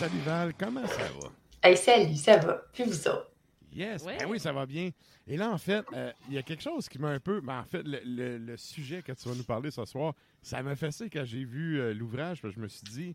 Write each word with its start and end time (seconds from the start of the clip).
Hey, 0.00 0.08
salut 0.08 0.20
Val, 0.24 0.52
comment 0.58 0.86
ça 0.86 1.02
va? 1.20 1.30
Hey, 1.62 1.76
salut, 1.76 2.16
ça 2.16 2.36
va? 2.38 2.62
Puis 2.72 2.84
vous 2.84 3.08
autres? 3.08 3.30
Yes, 3.72 4.02
Ouais. 4.02 4.16
ben 4.18 4.28
oui, 4.28 4.40
ça 4.40 4.52
va 4.52 4.64
bien. 4.66 4.90
Et 5.28 5.36
là, 5.36 5.50
en 5.50 5.58
fait, 5.58 5.84
euh, 5.92 6.10
il 6.28 6.34
y 6.34 6.38
a 6.38 6.42
quelque 6.42 6.62
chose 6.62 6.88
qui 6.88 6.98
m'a 6.98 7.08
un 7.10 7.20
peu. 7.20 7.40
Ben, 7.40 7.60
en 7.60 7.64
fait, 7.64 7.82
le, 7.84 8.00
le- 8.04 8.38
le 8.38 8.56
sujet 8.56 9.02
que 9.02 9.12
tu 9.12 9.28
vas 9.28 9.34
nous 9.34 9.44
parler 9.44 9.70
ce 9.70 9.84
soir, 9.84 10.14
ça 10.42 10.62
m'a 10.62 10.74
fait 10.74 10.90
ça 10.90 11.04
quand 11.12 11.24
j'ai 11.24 11.44
vu 11.44 11.78
euh, 11.80 11.92
l'ouvrage. 11.94 12.40
Je 12.42 12.58
me 12.60 12.66
suis 12.68 12.82
dit, 12.90 13.14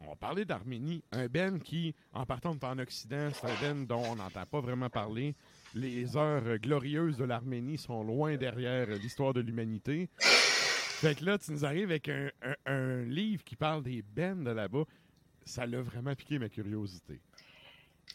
on 0.00 0.08
va 0.08 0.16
parler 0.16 0.44
d'Arménie. 0.44 1.02
Un 1.12 1.26
Ben 1.26 1.60
qui, 1.60 1.94
en 2.12 2.26
partant 2.26 2.54
de 2.54 2.64
en 2.64 2.78
Occident, 2.78 3.28
c'est 3.32 3.46
un 3.46 3.60
Ben 3.60 3.86
dont 3.86 4.02
on 4.10 4.16
n'entend 4.16 4.44
pas 4.46 4.60
vraiment 4.60 4.90
parler. 4.90 5.34
Les 5.74 6.16
heures 6.16 6.58
glorieuses 6.58 7.16
de 7.16 7.24
l'Arménie 7.24 7.78
sont 7.78 8.02
loin 8.02 8.36
derrière 8.36 8.88
l'histoire 8.88 9.32
de 9.34 9.40
l'humanité. 9.40 10.08
Fait 10.18 11.14
que 11.14 11.24
là, 11.24 11.38
tu 11.38 11.52
nous 11.52 11.64
arrives 11.64 11.90
avec 11.90 12.08
un, 12.08 12.28
un- 12.42 12.72
un 12.72 13.02
livre 13.04 13.42
qui 13.44 13.56
parle 13.56 13.82
des 13.82 14.02
Ben 14.02 14.42
de 14.42 14.50
là-bas. 14.50 14.84
Ça 15.44 15.66
l'a 15.66 15.82
vraiment 15.82 16.14
piqué 16.14 16.38
ma 16.38 16.48
curiosité. 16.48 17.20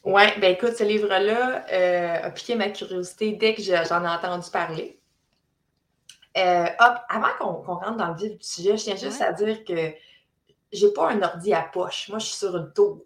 Ouais, 0.04 0.38
ben 0.40 0.52
écoute, 0.54 0.74
ce 0.76 0.84
livre-là 0.84 1.66
euh, 1.72 2.28
a 2.28 2.32
piqué 2.32 2.56
ma 2.56 2.70
curiosité 2.70 3.34
dès 3.34 3.54
que 3.54 3.62
je- 3.62 3.86
j'en 3.88 4.04
ai 4.04 4.08
entendu 4.08 4.50
parler. 4.52 5.00
Euh, 6.38 6.66
hop, 6.80 6.98
avant 7.10 7.28
qu'on 7.40 7.62
rentre 7.76 7.98
dans 7.98 8.10
le 8.10 8.16
vif 8.16 8.38
du 8.38 8.48
sujet, 8.48 8.78
je 8.78 8.84
tiens 8.84 8.96
juste 8.96 9.20
Ouais. 9.20 9.26
à 9.26 9.34
dire 9.34 9.64
que 9.66 9.94
j'ai 10.72 10.94
pas 10.94 11.10
un 11.12 11.22
ordi 11.22 11.54
à 11.54 11.64
poche. 11.64 12.08
Moi, 12.10 12.20
je 12.20 12.26
suis 12.28 12.36
sur 12.38 12.56
une 12.56 12.72
tour. 12.74 13.04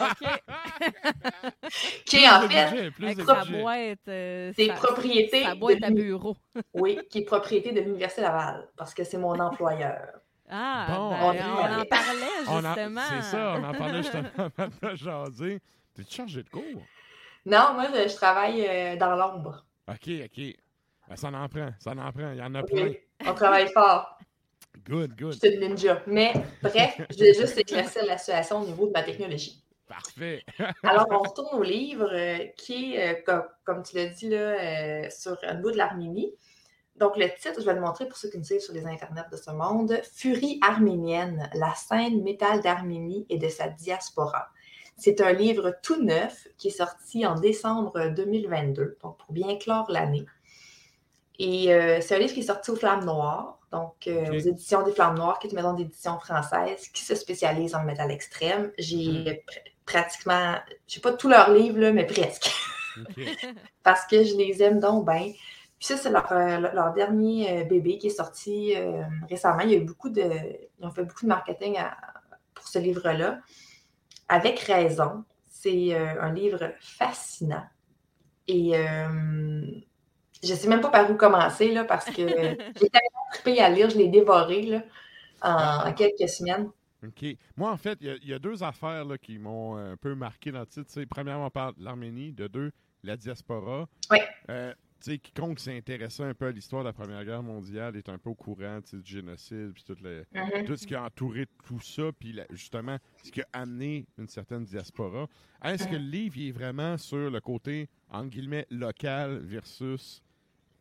OK. 0.00 0.28
Qui 2.04 2.16
est 2.24 2.28
en 2.28 2.48
fait, 2.48 2.90
budget, 2.98 3.62
boîte. 3.62 3.98
euh, 4.08 4.52
c'est 4.54 4.66
sa- 4.66 4.74
propriété. 4.74 5.42
Sa 5.44 5.54
boîte 5.54 5.80
de 5.80 5.84
à 5.86 5.90
bureau. 5.90 6.36
Oui, 6.74 6.98
qui 7.08 7.18
est 7.20 7.24
propriété 7.24 7.72
de 7.72 7.80
l'Université 7.80 8.22
Laval, 8.22 8.68
parce 8.76 8.92
que 8.94 9.04
c'est 9.04 9.18
mon 9.18 9.38
employeur. 9.40 10.20
Ah, 10.54 10.86
Bon, 10.90 11.10
ben, 11.32 11.44
on 11.50 11.80
en 11.80 11.84
parlait 11.86 12.76
justement. 12.76 13.00
C'est 13.08 13.22
ça, 13.22 13.54
on 13.56 13.64
en 13.64 13.72
parlait 13.72 14.02
justement 14.02 14.28
avant 14.58 14.90
de 14.90 14.96
jaser. 14.96 15.60
T'es 15.94 16.02
chargé 16.08 16.42
de 16.42 16.48
cours? 16.50 16.82
Non, 17.46 17.72
moi, 17.74 17.86
je, 17.92 18.08
je 18.08 18.14
travaille 18.14 18.66
euh, 18.68 18.96
dans 18.96 19.16
l'ombre. 19.16 19.64
OK, 19.88 20.10
OK. 20.24 20.56
Ben, 21.08 21.16
ça 21.16 21.28
en 21.28 21.48
prend, 21.48 21.70
ça 21.78 21.92
en 21.92 22.12
prend. 22.12 22.32
Il 22.32 22.38
y 22.38 22.42
en 22.42 22.54
a 22.54 22.62
plein. 22.62 22.84
Oui, 22.84 22.98
on 23.26 23.34
travaille 23.34 23.68
fort. 23.72 24.18
Good, 24.86 25.12
Je 25.16 25.24
good. 25.24 25.32
suis 25.32 25.54
une 25.54 25.60
ninja. 25.60 26.02
Mais 26.06 26.32
bref, 26.62 27.00
je 27.10 27.18
vais 27.18 27.34
juste 27.34 27.56
éclaircir 27.58 28.04
la 28.04 28.18
situation 28.18 28.60
au 28.60 28.66
niveau 28.66 28.86
de 28.86 28.92
ma 28.92 29.02
technologie. 29.02 29.62
Parfait. 29.86 30.42
Alors, 30.82 31.06
on 31.10 31.18
retourne 31.18 31.58
au 31.58 31.62
livre 31.62 32.08
euh, 32.12 32.46
qui 32.56 32.94
est, 32.94 33.12
euh, 33.12 33.22
comme, 33.26 33.44
comme 33.64 33.82
tu 33.82 33.96
l'as 33.96 34.06
dit, 34.06 34.28
là, 34.28 34.36
euh, 34.36 35.10
sur 35.10 35.36
un 35.42 35.54
bout 35.54 35.70
de 35.70 35.76
l'Arménie. 35.76 36.32
Donc, 37.02 37.16
le 37.16 37.26
titre, 37.34 37.60
je 37.60 37.66
vais 37.66 37.74
le 37.74 37.80
montrer 37.80 38.06
pour 38.06 38.16
ceux 38.16 38.30
qui 38.30 38.38
nous 38.38 38.44
suivent 38.44 38.60
sur 38.60 38.72
les 38.74 38.86
internets 38.86 39.24
de 39.32 39.36
ce 39.36 39.50
monde 39.50 40.00
Furie 40.14 40.60
arménienne, 40.62 41.50
la 41.52 41.74
scène 41.74 42.22
métal 42.22 42.60
d'Arménie 42.60 43.26
et 43.28 43.38
de 43.38 43.48
sa 43.48 43.66
diaspora. 43.66 44.46
C'est 44.96 45.20
un 45.20 45.32
livre 45.32 45.74
tout 45.82 46.00
neuf 46.00 46.46
qui 46.58 46.68
est 46.68 46.70
sorti 46.70 47.26
en 47.26 47.34
décembre 47.34 48.10
2022, 48.14 48.98
donc 49.02 49.18
pour 49.18 49.32
bien 49.32 49.56
clore 49.56 49.90
l'année. 49.90 50.26
Et 51.40 51.74
euh, 51.74 52.00
c'est 52.00 52.14
un 52.14 52.18
livre 52.20 52.32
qui 52.34 52.38
est 52.40 52.44
sorti 52.44 52.70
aux 52.70 52.76
Flammes 52.76 53.04
Noires, 53.04 53.58
donc 53.72 53.94
euh, 54.06 54.30
aux 54.30 54.38
éditions 54.38 54.84
des 54.84 54.92
Flammes 54.92 55.16
Noires, 55.16 55.40
qui 55.40 55.48
est 55.48 55.50
une 55.50 55.56
maison 55.56 55.72
d'édition 55.72 56.20
française 56.20 56.86
qui 56.94 57.02
se 57.02 57.16
spécialise 57.16 57.74
en 57.74 57.82
métal 57.82 58.12
extrême. 58.12 58.70
J'ai 58.78 59.42
pr- 59.48 59.72
pratiquement, 59.86 60.54
je 60.86 60.94
sais 60.94 61.00
pas 61.00 61.14
tous 61.14 61.28
leurs 61.28 61.50
livres, 61.52 61.80
là, 61.80 61.90
mais 61.90 62.06
presque, 62.06 62.48
parce 63.82 64.06
que 64.06 64.22
je 64.22 64.36
les 64.36 64.62
aime 64.62 64.78
donc 64.78 65.04
bien. 65.04 65.32
Puis 65.82 65.88
ça, 65.88 65.96
c'est 65.96 66.10
leur, 66.12 66.30
euh, 66.30 66.58
leur 66.58 66.92
dernier 66.92 67.62
euh, 67.62 67.64
bébé 67.64 67.98
qui 67.98 68.06
est 68.06 68.10
sorti 68.10 68.72
euh, 68.76 69.02
récemment. 69.28 69.62
Il 69.62 69.70
y 69.70 69.74
a 69.74 69.78
eu 69.78 69.84
beaucoup 69.84 70.10
de, 70.10 70.22
ils 70.78 70.86
ont 70.86 70.92
fait 70.92 71.02
beaucoup 71.02 71.22
de 71.24 71.28
marketing 71.28 71.76
à- 71.76 71.96
pour 72.54 72.68
ce 72.68 72.78
livre-là, 72.78 73.40
avec 74.28 74.60
raison. 74.60 75.24
C'est 75.50 75.92
euh, 75.92 76.22
un 76.22 76.32
livre 76.32 76.72
fascinant. 76.78 77.64
Et 78.46 78.76
euh, 78.76 79.64
je 80.44 80.50
ne 80.52 80.56
sais 80.56 80.68
même 80.68 80.80
pas 80.82 80.90
par 80.90 81.10
où 81.10 81.14
commencer, 81.16 81.72
là, 81.72 81.82
parce 81.84 82.04
que 82.06 82.12
j'ai 82.16 82.88
tellement 82.88 83.24
trippé 83.32 83.60
à 83.60 83.68
lire, 83.68 83.90
je 83.90 83.98
l'ai 83.98 84.06
dévoré 84.08 84.62
là, 84.62 84.82
en, 85.42 85.88
en 85.88 85.92
quelques 85.94 86.28
semaines. 86.28 86.70
OK. 87.04 87.24
Moi, 87.56 87.72
en 87.72 87.76
fait, 87.76 87.98
il 88.00 88.06
y 88.06 88.10
a- 88.10 88.16
il 88.22 88.28
y, 88.28 88.34
a 88.34 88.38
deux 88.38 88.62
affaires 88.62 89.04
là, 89.04 89.18
qui 89.18 89.36
m'ont 89.36 89.76
un 89.76 89.96
peu 89.96 90.14
marqué 90.14 90.52
dans 90.52 90.60
le 90.60 90.66
titre. 90.66 91.02
Premièrement, 91.10 91.46
on 91.46 91.50
parle 91.50 91.74
de 91.74 91.82
l'Arménie. 91.84 92.30
De 92.30 92.46
deux, 92.46 92.70
la 93.02 93.16
diaspora. 93.16 93.88
Oui. 94.12 94.18
Euh, 94.48 94.72
sais, 95.10 95.18
quiconque 95.18 95.58
s'est 95.60 95.76
intéressé 95.76 96.22
un 96.22 96.34
peu 96.34 96.46
à 96.46 96.50
l'histoire 96.52 96.82
de 96.82 96.88
la 96.88 96.92
Première 96.92 97.24
Guerre 97.24 97.42
mondiale 97.42 97.96
est 97.96 98.08
un 98.08 98.18
peu 98.18 98.30
au 98.30 98.34
courant 98.34 98.80
du 98.92 99.00
génocide, 99.04 99.72
puis 99.74 99.84
tout, 99.84 99.96
le- 100.02 100.24
Mhm. 100.34 100.64
tout 100.64 100.76
ce 100.76 100.86
qui 100.86 100.94
a 100.94 101.04
entouré 101.04 101.46
tout 101.64 101.80
ça, 101.80 102.10
puis 102.18 102.38
justement, 102.50 102.98
ce 103.22 103.30
qui 103.30 103.40
a 103.40 103.46
amené 103.52 104.06
une 104.18 104.28
certaine 104.28 104.64
diaspora. 104.64 105.26
Est-ce 105.64 105.86
que 105.86 105.94
le 105.96 106.02
livre 106.02 106.36
il 106.38 106.48
est 106.48 106.52
vraiment 106.52 106.96
sur 106.98 107.30
le 107.30 107.40
côté, 107.40 107.88
entre 108.10 108.30
guillemets, 108.30 108.66
local 108.70 109.38
versus 109.38 110.22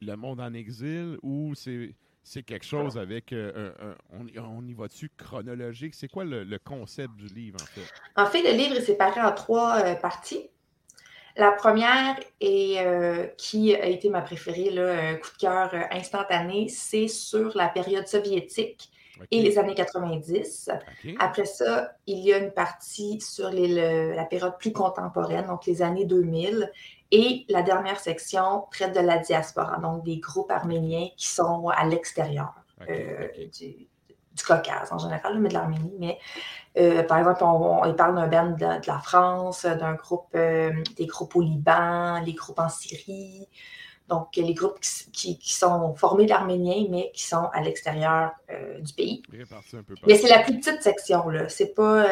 le 0.02 0.16
monde 0.16 0.40
en 0.42 0.54
exil, 0.54 1.18
ou 1.22 1.54
c'est 1.56 2.44
quelque 2.44 2.66
chose 2.66 2.98
avec, 2.98 3.34
euh, 3.34 3.74
on, 4.12 4.26
on 4.38 4.68
y 4.68 4.74
va-tu 4.74 5.10
chronologique? 5.18 5.94
C'est 5.96 6.08
quoi 6.08 6.24
le, 6.26 6.44
le 6.44 6.60
concept 6.60 7.16
du 7.16 7.28
livre, 7.28 7.60
en 7.62 7.66
fait? 7.66 7.88
En 8.16 8.26
fait, 8.26 8.42
le 8.44 8.58
livre 8.58 8.76
est 8.78 8.82
séparé 8.82 9.22
en 9.22 9.32
trois 9.32 9.84
euh, 9.86 9.96
parties. 9.96 10.50
La 11.36 11.52
première, 11.52 12.16
et 12.40 12.76
euh, 12.80 13.28
qui 13.38 13.76
a 13.76 13.86
été 13.86 14.10
ma 14.10 14.22
préférée, 14.22 14.70
là, 14.70 14.94
un 15.12 15.16
coup 15.16 15.30
de 15.34 15.38
cœur 15.38 15.70
euh, 15.74 15.82
instantané, 15.92 16.68
c'est 16.70 17.08
sur 17.08 17.56
la 17.56 17.68
période 17.70 18.08
soviétique 18.08 18.90
et 19.30 19.42
les 19.42 19.58
années 19.60 19.76
90. 19.76 20.70
OK. 20.72 21.16
Après 21.20 21.46
ça, 21.46 21.92
il 22.08 22.20
y 22.20 22.34
a 22.34 22.38
une 22.40 22.52
partie 22.52 23.22
sur 23.22 23.50
les- 23.50 23.68
le- 23.68 24.14
la 24.16 24.26
période 24.26 24.58
plus 24.58 24.74
contemporaine, 24.74 25.46
donc 25.48 25.66
les 25.68 25.82
années 25.82 26.06
2000. 26.06 26.72
Et 27.12 27.46
la 27.50 27.62
dernière 27.62 28.00
section 28.00 28.66
traite 28.72 28.96
de 28.96 29.02
la 29.02 29.18
diaspora, 29.20 29.78
donc 29.80 30.04
des 30.04 30.18
groupes 30.18 30.50
arméniens 30.50 31.10
qui 31.18 31.28
sont 31.28 31.68
à 31.70 31.86
l'extérieur 31.86 32.54
euh, 32.90 33.28
du, 33.60 33.88
du 34.36 34.44
Caucase 34.44 34.92
en 34.92 34.98
général, 34.98 35.40
mais 35.40 35.50
de 35.50 35.54
l'Arménie. 35.54 35.94
Mais 36.00 36.18
euh, 36.78 37.04
par 37.04 37.18
exemple, 37.20 37.44
on, 37.44 37.84
on- 37.84 37.94
parle 37.94 38.16
d'un 38.16 38.28
band 38.28 38.52
de, 38.52 38.82
de 38.82 38.88
la 38.88 39.00
France, 39.00 39.66
d'un 39.66 39.94
groupe, 39.94 40.28
euh, 40.36 40.72
des 40.96 41.06
groupes 41.06 41.36
au 41.36 41.42
Liban, 41.42 42.22
les 42.26 42.34
groupes 42.34 42.60
en 42.60 42.70
Syrie. 42.70 43.48
Donc, 44.08 44.36
les 44.36 44.54
groupes 44.54 44.80
qui, 44.80 45.12
qui- 45.12 45.38
qui 45.40 45.54
sont 45.54 45.96
formés 45.96 46.26
d'Arméniens, 46.26 46.86
mais 46.90 47.12
qui 47.14 47.24
sont 47.24 47.46
à 47.54 47.62
l'extérieur 47.62 48.32
euh, 48.50 48.80
du 48.80 48.94
pays. 48.94 49.22
Mais 50.08 50.16
c'est 50.18 50.28
la 50.30 50.40
plus 50.40 50.60
petite 50.60 50.82
section, 50.82 51.30
là. 51.30 51.48
C'est 51.50 51.74
pas, 51.74 52.06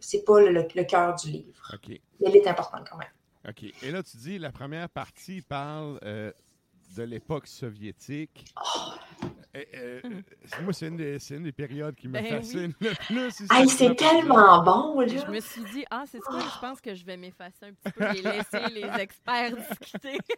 c'est 0.00 0.24
pas 0.24 0.40
le, 0.40 0.50
le- 0.52 0.68
le 0.74 0.84
cœur 0.84 1.14
du 1.16 1.30
livre. 1.30 1.70
OK. 1.72 1.88
Mais 1.88 2.00
elle 2.28 2.36
est 2.36 2.46
importante 2.46 2.88
quand 2.90 2.98
même. 2.98 3.08
OK. 3.48 3.64
Et 3.82 3.90
là, 3.90 4.02
tu 4.02 4.16
dis, 4.16 4.38
la 4.38 4.50
première 4.52 4.88
partie 4.88 5.42
parle 5.42 5.98
de 6.02 7.02
l'époque 7.02 7.46
soviétique. 7.48 8.52
Oh. 8.64 9.26
Euh, 9.56 10.00
Mais 10.04 10.10
euh, 10.58 10.62
moi, 10.62 10.72
c'est 10.72 10.88
une, 10.88 10.96
des- 10.96 11.18
c'est 11.18 11.36
une 11.36 11.44
des 11.44 11.52
périodes 11.52 11.94
qui 11.94 12.08
me 12.08 12.14
Ben 12.14 12.24
oui. 12.24 12.30
fascine 12.30 12.74
le 12.80 12.94
plus. 13.06 13.40
ici, 13.40 13.46
Hey, 13.50 13.68
ça, 13.68 13.76
c'est 13.78 13.94
tellement 13.94 14.62
bon, 14.62 15.00
là. 15.00 15.06
Je 15.06 15.30
me 15.30 15.40
suis 15.40 15.64
dit, 15.64 15.84
ah, 15.90 16.04
c'est 16.10 16.20
quoi? 16.20 16.40
Je 16.40 16.58
pense 16.60 16.80
que 16.80 16.94
je 16.94 17.04
vais 17.04 17.16
m'effacer 17.16 17.66
un 17.66 17.72
petit 17.72 17.92
peu 17.92 18.02
et 18.04 18.22
laisser 18.22 18.66
les 18.72 18.82
experts 19.00 19.56
discuter. 19.56 20.18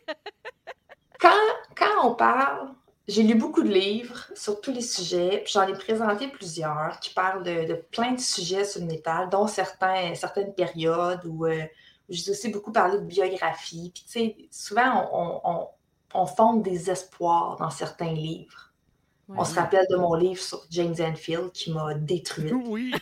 Quand, 1.18 1.30
quand 1.76 2.04
on 2.10 2.14
parle, 2.14 2.74
j'ai 3.08 3.22
lu 3.22 3.34
beaucoup 3.36 3.62
de 3.62 3.70
livres 3.70 4.26
sur 4.34 4.60
tous 4.60 4.72
les 4.72 4.82
sujets, 4.82 5.40
puis 5.44 5.52
j'en 5.54 5.66
ai 5.66 5.72
présenté 5.72 6.28
plusieurs 6.28 7.00
qui 7.00 7.14
parlent 7.14 7.42
de, 7.42 7.66
de 7.66 7.74
plein 7.74 8.12
de 8.12 8.20
sujets 8.20 8.64
sur 8.64 8.80
le 8.82 8.86
métal, 8.86 9.30
dont 9.30 9.46
certains, 9.46 10.14
certaines 10.14 10.54
périodes 10.54 11.24
où, 11.24 11.46
euh, 11.46 11.62
où 12.08 12.12
j'ai 12.12 12.30
aussi 12.32 12.50
beaucoup 12.50 12.72
parlé 12.72 12.98
de 12.98 13.04
biographie. 13.04 13.90
Puis, 13.94 14.04
tu 14.04 14.10
sais, 14.12 14.36
souvent, 14.50 15.08
on, 15.12 15.40
on, 15.44 15.50
on, 15.60 15.68
on 16.22 16.26
fonde 16.26 16.62
des 16.62 16.90
espoirs 16.90 17.56
dans 17.56 17.70
certains 17.70 18.12
livres. 18.12 18.65
Ouais. 19.28 19.36
On 19.40 19.44
se 19.44 19.54
rappelle 19.56 19.86
de 19.90 19.96
mon 19.96 20.14
livre 20.14 20.40
sur 20.40 20.62
James 20.70 20.94
Enfield 21.00 21.50
qui 21.52 21.72
m'a 21.72 21.94
détruite. 21.94 22.52
Oui. 22.66 22.92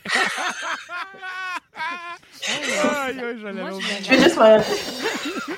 Aïe, 2.47 3.21
aïe, 3.21 3.39
j'allais 3.41 3.61
Moi, 3.61 3.71
l'autre 3.71 3.83
je 3.83 4.05
Je 4.05 4.11
vais 4.11 4.19
juste 4.19 4.37
me 4.37 5.55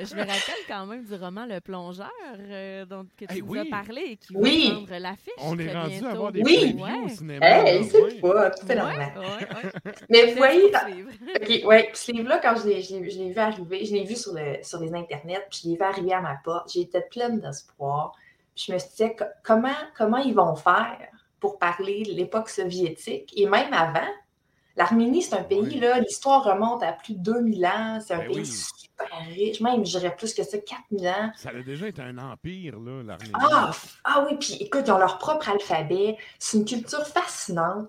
Je 0.04 0.14
me 0.14 0.20
rappelle 0.20 0.64
quand 0.66 0.86
même 0.86 1.04
du 1.04 1.14
roman 1.14 1.44
Le 1.46 1.60
Plongeur 1.60 2.10
euh, 2.38 2.86
dont 2.86 3.04
que 3.18 3.26
tu 3.26 3.34
Hey, 3.34 3.42
nous 3.42 3.54
as 3.58 3.64
parlé 3.66 4.00
et 4.12 4.16
qui 4.16 4.34
Oui. 4.34 4.68
va 4.68 4.74
prendre 4.86 5.02
l'affiche. 5.02 5.34
On 5.38 5.58
est 5.58 5.72
rendu 5.74 5.90
bientôt. 5.90 6.06
à 6.06 6.10
avoir 6.10 6.32
des 6.32 6.42
Oui. 6.42 6.76
au 7.04 7.08
cinéma. 7.08 7.46
Hey, 7.46 7.84
c'est 7.84 8.20
pas, 8.20 8.50
c'est 8.66 8.74
normal. 8.74 9.12
ouais, 9.18 9.24
ouais. 9.26 9.92
Mais 10.08 10.26
vous 10.32 10.36
voyez, 10.38 11.64
ouais. 11.64 11.90
Ce 11.92 12.12
livre-là, 12.12 12.40
quand 12.42 12.54
je 12.62 12.68
l'ai, 12.68 12.82
je 12.82 12.94
l'ai- 12.96 13.10
je 13.10 13.18
l'ai 13.18 13.30
vu 13.30 13.38
arriver, 13.38 13.84
je 13.84 13.92
l'ai 13.92 14.04
vu 14.04 14.16
sur, 14.16 14.32
le, 14.32 14.62
sur 14.62 14.80
les 14.80 14.94
internets, 14.94 15.46
puis 15.50 15.60
je 15.64 15.68
l'ai 15.68 15.76
vu 15.76 15.82
arriver 15.82 16.12
à 16.14 16.20
ma 16.22 16.36
porte, 16.42 16.72
j'étais 16.72 17.02
pleine 17.02 17.38
d'espoir. 17.40 18.12
Je 18.66 18.72
me 18.72 18.78
suis 18.78 18.90
dit, 18.96 19.16
co- 19.16 19.24
comment, 19.42 19.68
comment 19.96 20.18
ils 20.18 20.34
vont 20.34 20.54
faire 20.56 20.98
pour 21.40 21.58
parler 21.58 22.02
de 22.02 22.12
l'époque 22.12 22.48
soviétique? 22.48 23.32
Et 23.36 23.46
même 23.46 23.72
avant, 23.72 24.06
l'Arménie, 24.76 25.22
c'est 25.22 25.34
un 25.34 25.42
pays, 25.42 25.60
Oui. 25.62 25.80
là, 25.80 25.98
l'histoire 26.00 26.44
remonte 26.44 26.82
à 26.82 26.92
plus 26.92 27.14
de 27.14 27.20
2000 27.20 27.64
ans, 27.66 27.98
c'est 28.06 28.14
un 28.14 28.18
Ben 28.18 28.28
pays 28.28 28.36
oui. 28.36 28.46
super 28.46 29.08
riche, 29.28 29.60
même, 29.60 29.84
je 29.86 29.98
dirais 29.98 30.14
plus 30.14 30.34
que 30.34 30.42
ça, 30.42 30.58
4000 30.58 31.08
ans. 31.08 31.32
Ça 31.36 31.50
a 31.50 31.62
déjà 31.62 31.88
été 31.88 32.02
un 32.02 32.18
empire, 32.18 32.78
là, 32.78 33.02
l'Arménie. 33.02 33.32
Ah, 33.34 33.70
ah 34.04 34.26
oui, 34.28 34.36
puis 34.38 34.54
écoute, 34.60 34.82
ils 34.86 34.92
ont 34.92 34.98
leur 34.98 35.18
propre 35.18 35.48
alphabet. 35.48 36.16
C'est 36.38 36.58
une 36.58 36.64
culture 36.66 37.06
fascinante. 37.06 37.88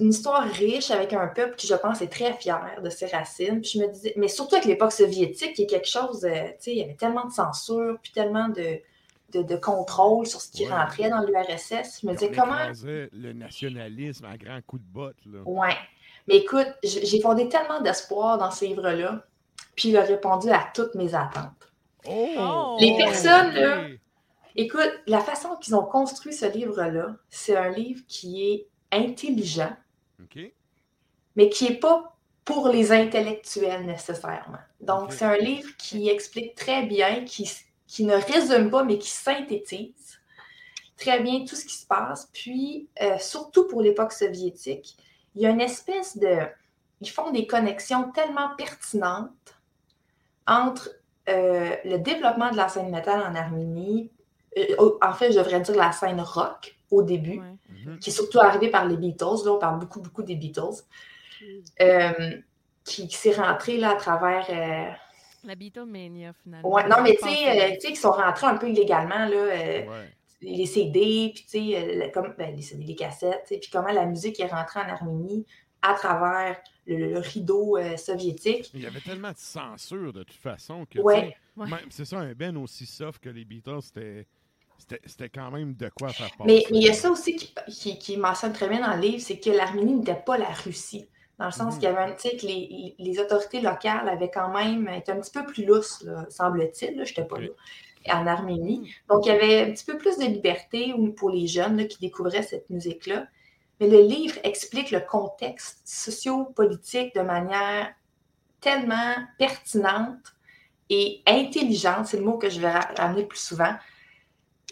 Une 0.00 0.10
histoire 0.10 0.44
riche 0.44 0.92
avec 0.92 1.12
un 1.12 1.26
peuple 1.26 1.56
qui, 1.56 1.66
je 1.66 1.74
pense, 1.74 2.00
est 2.00 2.06
très 2.08 2.32
fier 2.34 2.80
de 2.82 2.88
ses 2.90 3.06
racines. 3.06 3.60
Puis 3.60 3.70
je 3.74 3.78
me 3.80 3.88
disais, 3.92 4.12
mais 4.16 4.28
surtout 4.28 4.54
avec 4.54 4.66
l'époque 4.66 4.92
soviétique, 4.92 5.54
qui 5.54 5.62
est 5.62 5.66
quelque 5.66 5.88
chose, 5.88 6.24
euh, 6.24 6.30
tu 6.50 6.54
sais, 6.60 6.72
il 6.72 6.78
y 6.78 6.82
avait 6.82 6.94
tellement 6.94 7.24
de 7.24 7.32
censure, 7.32 7.98
puis 8.00 8.12
tellement 8.12 8.48
de, 8.48 8.80
de, 9.32 9.42
de 9.42 9.56
contrôle 9.56 10.26
sur 10.26 10.40
ce 10.40 10.50
qui 10.50 10.64
Ouais. 10.66 10.72
rentrait 10.72 11.10
dans 11.10 11.22
l'URSS. 11.22 12.00
Je 12.02 12.06
me 12.06 12.12
disais, 12.12 12.30
comment. 12.30 12.56
le 12.84 13.32
nationalisme 13.32 14.24
à 14.24 14.36
grands 14.36 14.60
coups 14.66 14.82
de 14.82 14.88
botte, 14.88 15.16
là. 15.26 15.40
Ouais. 15.44 15.76
Mais 16.28 16.36
écoute, 16.38 16.68
j'ai 16.82 17.20
fondé 17.20 17.48
tellement 17.48 17.80
d'espoir 17.80 18.38
dans 18.38 18.50
ce 18.50 18.64
livre-là, 18.64 19.24
puis 19.76 19.90
il 19.90 19.96
a 19.96 20.02
répondu 20.02 20.50
à 20.50 20.66
toutes 20.74 20.94
mes 20.94 21.14
attentes. 21.14 21.72
Oh! 22.08 22.76
Les 22.80 22.96
personnes, 22.96 23.52
là. 23.54 23.86
Écoute, 24.56 24.90
la 25.06 25.20
façon 25.20 25.56
qu'ils 25.56 25.74
ont 25.74 25.84
construit 25.84 26.32
ce 26.32 26.46
livre-là, 26.46 27.16
c'est 27.28 27.56
un 27.56 27.68
livre 27.68 28.02
qui 28.08 28.50
est 28.50 28.68
intelligent, 28.90 29.76
OK. 30.22 30.50
mais 31.36 31.50
qui 31.50 31.68
n'est 31.68 31.76
pas 31.76 32.16
pour 32.44 32.68
les 32.68 32.90
intellectuels 32.92 33.84
nécessairement. 33.84 34.58
Donc, 34.80 35.12
c'est 35.12 35.24
un 35.26 35.36
livre 35.36 35.68
qui 35.76 36.08
explique 36.08 36.54
très 36.54 36.84
bien, 36.86 37.24
qui, 37.24 37.50
qui 37.86 38.04
ne 38.04 38.14
résume 38.14 38.70
pas, 38.70 38.84
mais 38.84 38.98
qui 38.98 39.10
synthétise 39.10 40.18
très 40.96 41.20
bien 41.20 41.44
tout 41.44 41.54
ce 41.56 41.64
qui 41.64 41.74
se 41.74 41.86
passe. 41.86 42.28
Puis, 42.32 42.88
euh, 43.02 43.18
surtout 43.18 43.66
pour 43.68 43.82
l'époque 43.82 44.12
soviétique, 44.12 44.96
il 45.34 45.42
y 45.42 45.46
a 45.46 45.50
une 45.50 45.60
espèce 45.60 46.16
de... 46.16 46.38
Ils 47.02 47.10
font 47.10 47.30
des 47.30 47.46
connexions 47.46 48.10
tellement 48.12 48.56
pertinentes 48.56 49.30
entre 50.46 50.90
euh, 51.28 51.76
le 51.84 51.98
développement 51.98 52.50
de 52.50 52.56
la 52.56 52.68
scène 52.68 52.90
métal 52.90 53.20
en 53.20 53.34
Arménie, 53.34 54.10
euh, 54.56 54.64
en 55.02 55.12
fait, 55.12 55.32
je 55.32 55.38
devrais 55.38 55.60
dire 55.60 55.76
la 55.76 55.92
scène 55.92 56.20
rock 56.20 56.76
au 56.90 57.02
début, 57.02 57.40
Ouais. 57.40 57.56
Mhm. 57.84 57.98
qui 57.98 58.10
est 58.10 58.12
surtout 58.12 58.38
arrivée 58.38 58.70
par 58.70 58.86
les 58.86 58.96
Beatles. 58.96 59.44
Là, 59.44 59.52
on 59.52 59.58
parle 59.58 59.78
beaucoup, 59.78 60.00
beaucoup 60.00 60.22
des 60.22 60.36
Beatles. 60.36 60.82
Euh, 61.82 62.40
qui, 62.84 63.08
qui 63.08 63.16
s'est 63.16 63.34
rentré 63.34 63.76
là, 63.76 63.90
à 63.90 63.96
travers. 63.96 64.46
La 65.46 65.54
Beatlemania, 65.54 66.32
finalement. 66.42 66.68
ouais, 66.74 66.88
non, 66.88 66.96
mais 67.02 67.16
tu 67.16 67.28
sais, 67.28 67.48
euh, 67.48 67.74
tu 67.74 67.80
sais, 67.80 67.88
qui 67.88 67.96
sont 67.96 68.10
rentrés 68.10 68.46
un 68.46 68.56
peu 68.56 68.68
illégalement, 68.68 69.26
là, 69.26 69.30
euh, 69.36 69.86
Ouais. 69.86 70.12
les 70.42 70.66
CD, 70.66 71.32
puis 71.34 71.44
tu 71.44 71.48
sais, 71.72 71.76
euh, 72.04 72.08
comme, 72.10 72.34
ben, 72.36 72.54
les 72.54 72.62
CD, 72.62 72.84
les 72.84 72.94
cassettes, 72.96 73.44
puis 73.48 73.70
comment 73.72 73.92
la 73.92 74.04
musique 74.06 74.38
est 74.40 74.46
rentrée 74.48 74.80
en 74.80 74.88
Arménie 74.88 75.46
à 75.82 75.94
travers 75.94 76.58
le, 76.86 76.96
le- 76.96 77.10
le 77.12 77.18
rideau 77.20 77.76
euh, 77.76 77.96
soviétique. 77.96 78.70
Il 78.74 78.82
y 78.82 78.86
avait 78.86 79.00
tellement 79.00 79.30
de 79.30 79.36
censure, 79.38 80.12
de 80.12 80.22
toute 80.24 80.36
façon, 80.36 80.84
que, 80.86 80.98
Ouais. 80.98 81.34
Ouais. 81.56 81.68
même- 81.68 81.78
c'est 81.90 82.04
ça, 82.04 82.18
un 82.18 82.32
Ben 82.34 82.56
aussi 82.56 82.86
soft 82.86 83.22
que 83.22 83.28
les 83.30 83.44
Beatles, 83.44 83.82
c'était... 83.82 84.26
C'était 84.78 85.00
c'était 85.06 85.30
quand 85.30 85.50
même 85.50 85.72
de 85.72 85.88
quoi 85.88 86.10
faire. 86.10 86.28
Mais 86.44 86.62
mais 86.70 86.78
il 86.80 86.82
y 86.82 86.90
a 86.90 86.92
ça 86.92 87.10
aussi 87.10 87.34
qui, 87.34 87.54
qui, 87.66 87.98
qui 87.98 88.16
mentionne 88.18 88.52
très 88.52 88.68
bien 88.68 88.86
dans 88.86 88.94
le 88.94 89.00
livre, 89.00 89.22
c'est 89.22 89.40
que 89.40 89.48
l'Arménie 89.48 89.94
n'était 89.94 90.14
pas 90.14 90.36
la 90.36 90.50
Russie. 90.50 91.08
Dans 91.38 91.46
le 91.46 91.50
sens 91.52 91.74
Mhm. 91.74 91.80
qu'il 91.80 91.88
y 91.88 91.92
avait, 91.92 92.10
un- 92.12 92.14
tu 92.14 92.28
sais, 92.30 92.36
que 92.36 92.46
les, 92.46 92.94
les 92.98 93.18
autorités 93.20 93.60
locales 93.60 94.08
avaient 94.08 94.30
quand 94.30 94.48
même 94.48 94.88
été 94.88 95.12
un 95.12 95.20
petit 95.20 95.30
peu 95.30 95.44
plus 95.44 95.64
lousses, 95.66 96.04
semble-t-il. 96.30 96.94
Je 97.04 97.10
n'étais 97.10 97.24
pas 97.24 97.38
là. 97.38 97.48
En 98.12 98.26
Arménie. 98.26 98.94
Donc, 99.08 99.26
il 99.26 99.30
y 99.30 99.32
avait 99.32 99.62
un 99.68 99.72
petit 99.72 99.84
peu 99.84 99.98
plus 99.98 100.16
de 100.16 100.24
liberté 100.24 100.92
ou- 100.94 101.10
pour 101.12 101.28
les 101.30 101.46
jeunes 101.48 101.76
là, 101.76 101.84
qui 101.84 101.98
découvraient 101.98 102.42
cette 102.44 102.70
musique-là. 102.70 103.26
Mais 103.80 103.88
le 103.88 104.00
livre 104.00 104.36
explique 104.44 104.90
le 104.92 105.00
contexte 105.00 105.80
socio-politique 105.84 107.14
de 107.14 107.20
manière 107.20 107.92
tellement 108.60 109.14
pertinente 109.38 110.34
et 110.88 111.20
intelligente, 111.26 112.06
c'est 112.06 112.16
le 112.18 112.24
mot 112.24 112.38
que 112.38 112.48
je 112.48 112.60
vais 112.60 112.70
ra- 112.70 112.88
ramener 112.96 113.22
le 113.22 113.28
plus 113.28 113.40
souvent. 113.40 113.74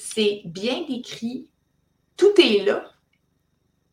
C'est 0.00 0.42
bien 0.44 0.84
décrit, 0.88 1.48
tout 2.16 2.32
est 2.40 2.64
là, 2.64 2.90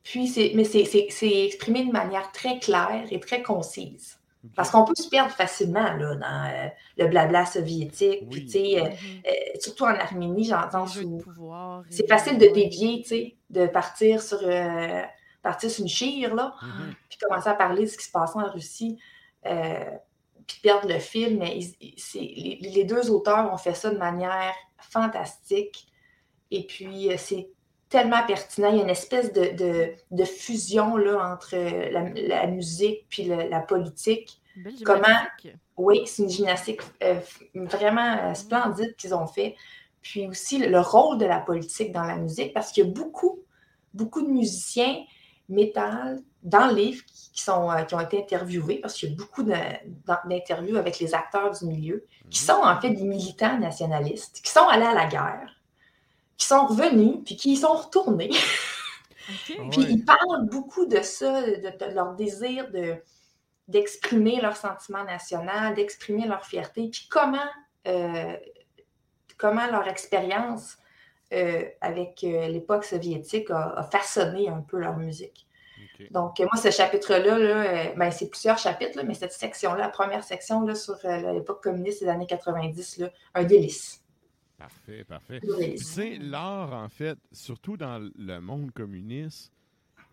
puis 0.04 0.28
c'est, 0.28 0.52
mais 0.56 0.64
c'est, 0.64 0.86
c'est- 0.86 1.08
c'est 1.10 1.46
exprimé 1.46 1.86
de 1.86 1.92
manière 1.92 2.32
très 2.32 2.60
claire 2.60 3.06
et 3.12 3.20
très 3.20 3.42
concise. 3.42 4.18
Parce 4.56 4.72
qu'on 4.72 4.84
peut 4.86 4.96
se 4.96 5.08
perdre 5.08 5.32
facilement 5.32 5.94
là, 5.94 6.16
dans 6.16 6.50
euh, 6.52 6.68
le 6.98 7.08
blabla 7.08 7.46
soviétique, 7.46 8.28
puis 8.28 8.40
Oui. 8.40 8.46
tu 8.46 8.52
sais, 8.54 8.80
euh, 8.82 8.86
Mhm. 8.90 9.22
euh, 9.28 9.32
surtout 9.60 9.84
en 9.84 9.90
Arménie, 9.94 10.46
j'entends 10.46 10.86
pouvoir. 11.24 11.84
c'est 11.92 12.08
facile 12.08 12.40
de 12.40 12.48
dévier, 12.48 13.04
tu 13.04 13.10
sais, 13.10 13.36
de 13.52 13.68
partir 13.68 14.20
sur, 14.24 14.40
euh, 14.42 15.04
partir 15.44 15.70
sur 15.70 15.84
une 15.84 15.90
chire, 15.90 16.34
là, 16.34 16.56
Mhm. 16.64 16.96
puis 17.08 17.20
commencer 17.20 17.50
à 17.50 17.54
parler 17.54 17.84
de 17.84 17.88
ce 17.88 17.98
qui 18.00 18.06
se 18.06 18.12
passe 18.12 18.36
en 18.36 18.50
Russie, 18.52 18.98
euh, 19.46 19.86
puis 20.48 20.60
perdre 20.64 20.88
le 20.92 20.98
fil. 20.98 21.38
Mais 21.38 21.60
c'est- 21.98 22.18
les, 22.20 22.58
les 22.62 22.84
deux 22.84 23.12
auteurs 23.12 23.54
ont 23.54 23.58
fait 23.58 23.76
ça 23.76 23.92
de 23.92 23.98
manière 24.00 24.56
fantastique. 24.80 25.86
Et 26.50 26.66
puis, 26.66 27.10
c'est 27.18 27.48
tellement 27.92 28.26
pertinent. 28.26 28.70
Il 28.72 28.78
y 28.78 28.80
a 28.80 28.84
une 28.84 28.90
espèce 28.90 29.32
de, 29.34 29.56
de- 29.56 29.92
de 30.10 30.24
fusion 30.24 30.98
là, 30.98 31.34
entre 31.34 31.56
la, 31.56 32.10
la 32.10 32.48
musique 32.48 33.06
puis 33.10 33.26
le- 33.26 33.48
la 33.50 33.60
politique. 33.60 34.42
Belle 34.56 34.74
Comment- 34.84 35.04
gymnastique. 35.04 35.56
Oui, 35.78 36.02
c'est 36.08 36.24
une 36.24 36.30
gymnastique 36.30 36.82
euh, 37.04 37.20
vraiment 37.54 38.18
euh, 38.24 38.34
splendide 38.34 38.96
qu'ils 38.96 39.14
ont 39.14 39.28
fait. 39.28 39.56
Puis 40.02 40.28
aussi 40.28 40.58
le, 40.58 40.68
le 40.68 40.80
rôle 40.80 41.18
de 41.20 41.26
la 41.26 41.40
politique 41.40 41.92
dans 41.92 42.04
la 42.04 42.16
musique, 42.18 42.54
parce 42.54 42.72
qu'il 42.72 42.86
y 42.86 42.90
a 42.90 42.92
beaucoup, 42.92 43.40
beaucoup 43.94 44.22
de 44.24 44.28
musiciens 44.32 45.04
métal 45.50 46.22
dans 46.44 46.68
le 46.68 46.74
livre 46.76 47.04
qui, 47.06 47.42
sont, 47.44 47.70
euh, 47.72 47.84
qui 47.84 47.94
ont 47.96 48.00
été 48.00 48.18
interviewés, 48.20 48.80
parce 48.80 48.94
qu'il 48.96 49.10
y 49.10 49.14
a 49.14 49.16
beaucoup 49.16 49.44
d'interviews 49.44 50.78
avec 50.78 51.00
les 51.00 51.14
acteurs 51.14 51.52
du 51.52 51.66
milieu, 51.66 52.06
qui 52.30 52.42
Mhm. 52.42 52.48
sont 52.48 52.62
en 52.64 52.80
fait 52.80 52.92
des 52.92 53.04
militants 53.04 53.58
nationalistes, 53.60 54.42
qui 54.44 54.52
sont 54.52 54.68
allés 54.70 54.86
à 54.86 54.94
la 54.94 55.06
guerre, 55.08 55.56
qui 56.42 56.48
sont 56.48 56.66
revenus, 56.66 57.20
puis 57.24 57.36
qui 57.36 57.54
y 57.54 57.58
sont 57.58 57.74
retournés. 57.74 58.32
Ah 59.30 59.34
Puis 59.46 59.82
ouais. 59.82 59.88
ils 59.92 60.04
parlent 60.04 60.50
beaucoup 60.50 60.88
de 60.88 61.00
ça, 61.02 61.44
de, 61.44 61.56
de 61.56 61.94
leur 61.94 62.16
désir 62.16 62.70
de, 62.72 62.96
d'exprimer 63.68 64.42
leur 64.42 64.58
sentiment 64.58 65.06
national, 65.06 65.76
d'exprimer 65.76 66.28
leur 66.28 66.44
fierté, 66.44 66.90
puis 66.90 67.08
comment, 67.10 67.38
euh, 67.88 68.36
comment 69.38 69.68
leur 69.68 69.88
expérience 69.88 70.78
euh, 71.34 71.64
avec 71.80 72.24
euh, 72.24 72.48
l'époque 72.48 72.84
soviétique 72.84 73.52
a, 73.52 73.76
a 73.78 73.84
façonné 73.84 74.50
un 74.50 74.62
peu 74.62 74.80
leur 74.80 74.98
musique. 74.98 75.48
Donc, 76.10 76.40
moi, 76.40 76.58
ce 76.62 76.72
chapitre-là, 76.72 77.38
là, 77.38 77.94
ben, 77.96 78.12
c'est 78.12 78.30
plusieurs 78.30 78.58
chapitres, 78.58 78.98
là, 78.98 79.04
mais 79.04 79.14
cette 79.14 79.34
section-là, 79.34 79.78
la 79.78 79.90
première 79.90 80.24
section 80.24 80.62
là, 80.62 80.74
sur 80.74 80.98
euh, 81.06 81.34
l'époque 81.34 81.62
communiste 81.64 82.02
des 82.02 82.10
années 82.10 82.26
90, 82.26 82.98
là, 82.98 83.10
un 83.36 83.44
délice. 83.44 84.01
Parfait, 84.62 85.04
parfait. 85.04 85.42
Tu 85.42 85.78
sais, 85.84 86.18
l'art, 86.18 86.74
en 86.74 86.88
fait, 86.88 87.18
surtout 87.32 87.78
dans 87.78 87.98
le 88.16 88.40
monde 88.40 88.72
communiste, 88.72 89.52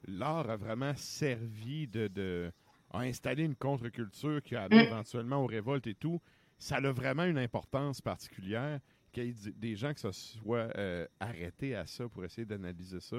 l'art 0.07 0.49
a 0.49 0.57
vraiment 0.57 0.95
servi 0.97 1.87
de, 1.87 2.09
de 2.09 2.51
a 2.91 3.01
installé 3.01 3.45
une 3.45 3.55
contre-culture 3.55 4.43
qui 4.43 4.57
a 4.57 4.67
Mm. 4.69 4.73
éventuellement 4.73 5.43
aux 5.43 5.47
révoltes 5.47 5.87
et 5.87 5.95
tout. 5.95 6.21
Ça 6.59 6.77
a 6.77 6.93
vraiment 6.93 7.25
une 7.25 7.39
importance 7.39 8.01
particulière 8.01 8.81
qu'il 9.13 9.27
y 9.27 9.29
ait 9.29 9.53
des 9.53 9.77
gens 9.77 9.93
qui 9.93 10.01
se 10.01 10.13
soient 10.13 10.71
euh, 10.77 11.07
arrêtés 11.21 11.75
à 11.75 11.87
ça 11.87 12.09
pour 12.09 12.25
essayer 12.25 12.47
d'analyser 12.47 13.01
ça. 13.01 13.19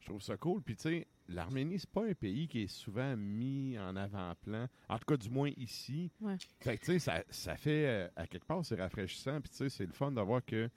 Je 0.00 0.06
trouve 0.06 0.22
ça 0.22 0.36
cool. 0.38 0.62
Puis, 0.62 0.76
tu 0.76 0.82
sais, 0.82 1.06
l'Arménie, 1.30 1.78
c'est 1.78 1.88
pas 1.90 2.04
un 2.04 2.12
pays 2.14 2.48
qui 2.48 2.62
est 2.62 2.66
souvent 2.66 3.16
mis 3.16 3.78
en 3.78 3.96
avant-plan. 3.96 4.66
En 4.88 4.98
tout 4.98 5.04
cas, 5.06 5.16
du 5.16 5.30
moins 5.30 5.50
ici. 5.56 6.10
Ouais. 6.20 6.36
Fait 6.60 6.76
que, 6.76 6.84
tu 6.84 6.92
sais, 6.92 6.98
ça, 6.98 7.22
ça 7.30 7.56
fait, 7.56 7.86
euh, 7.86 8.08
à 8.16 8.26
quelque 8.26 8.44
part, 8.46 8.64
c'est 8.64 8.80
rafraîchissant. 8.80 9.40
Puis, 9.40 9.52
c'est 9.70 9.86
le 9.86 9.92
fun 9.92 10.10
de 10.10 10.20
voir 10.20 10.44
que 10.44 10.68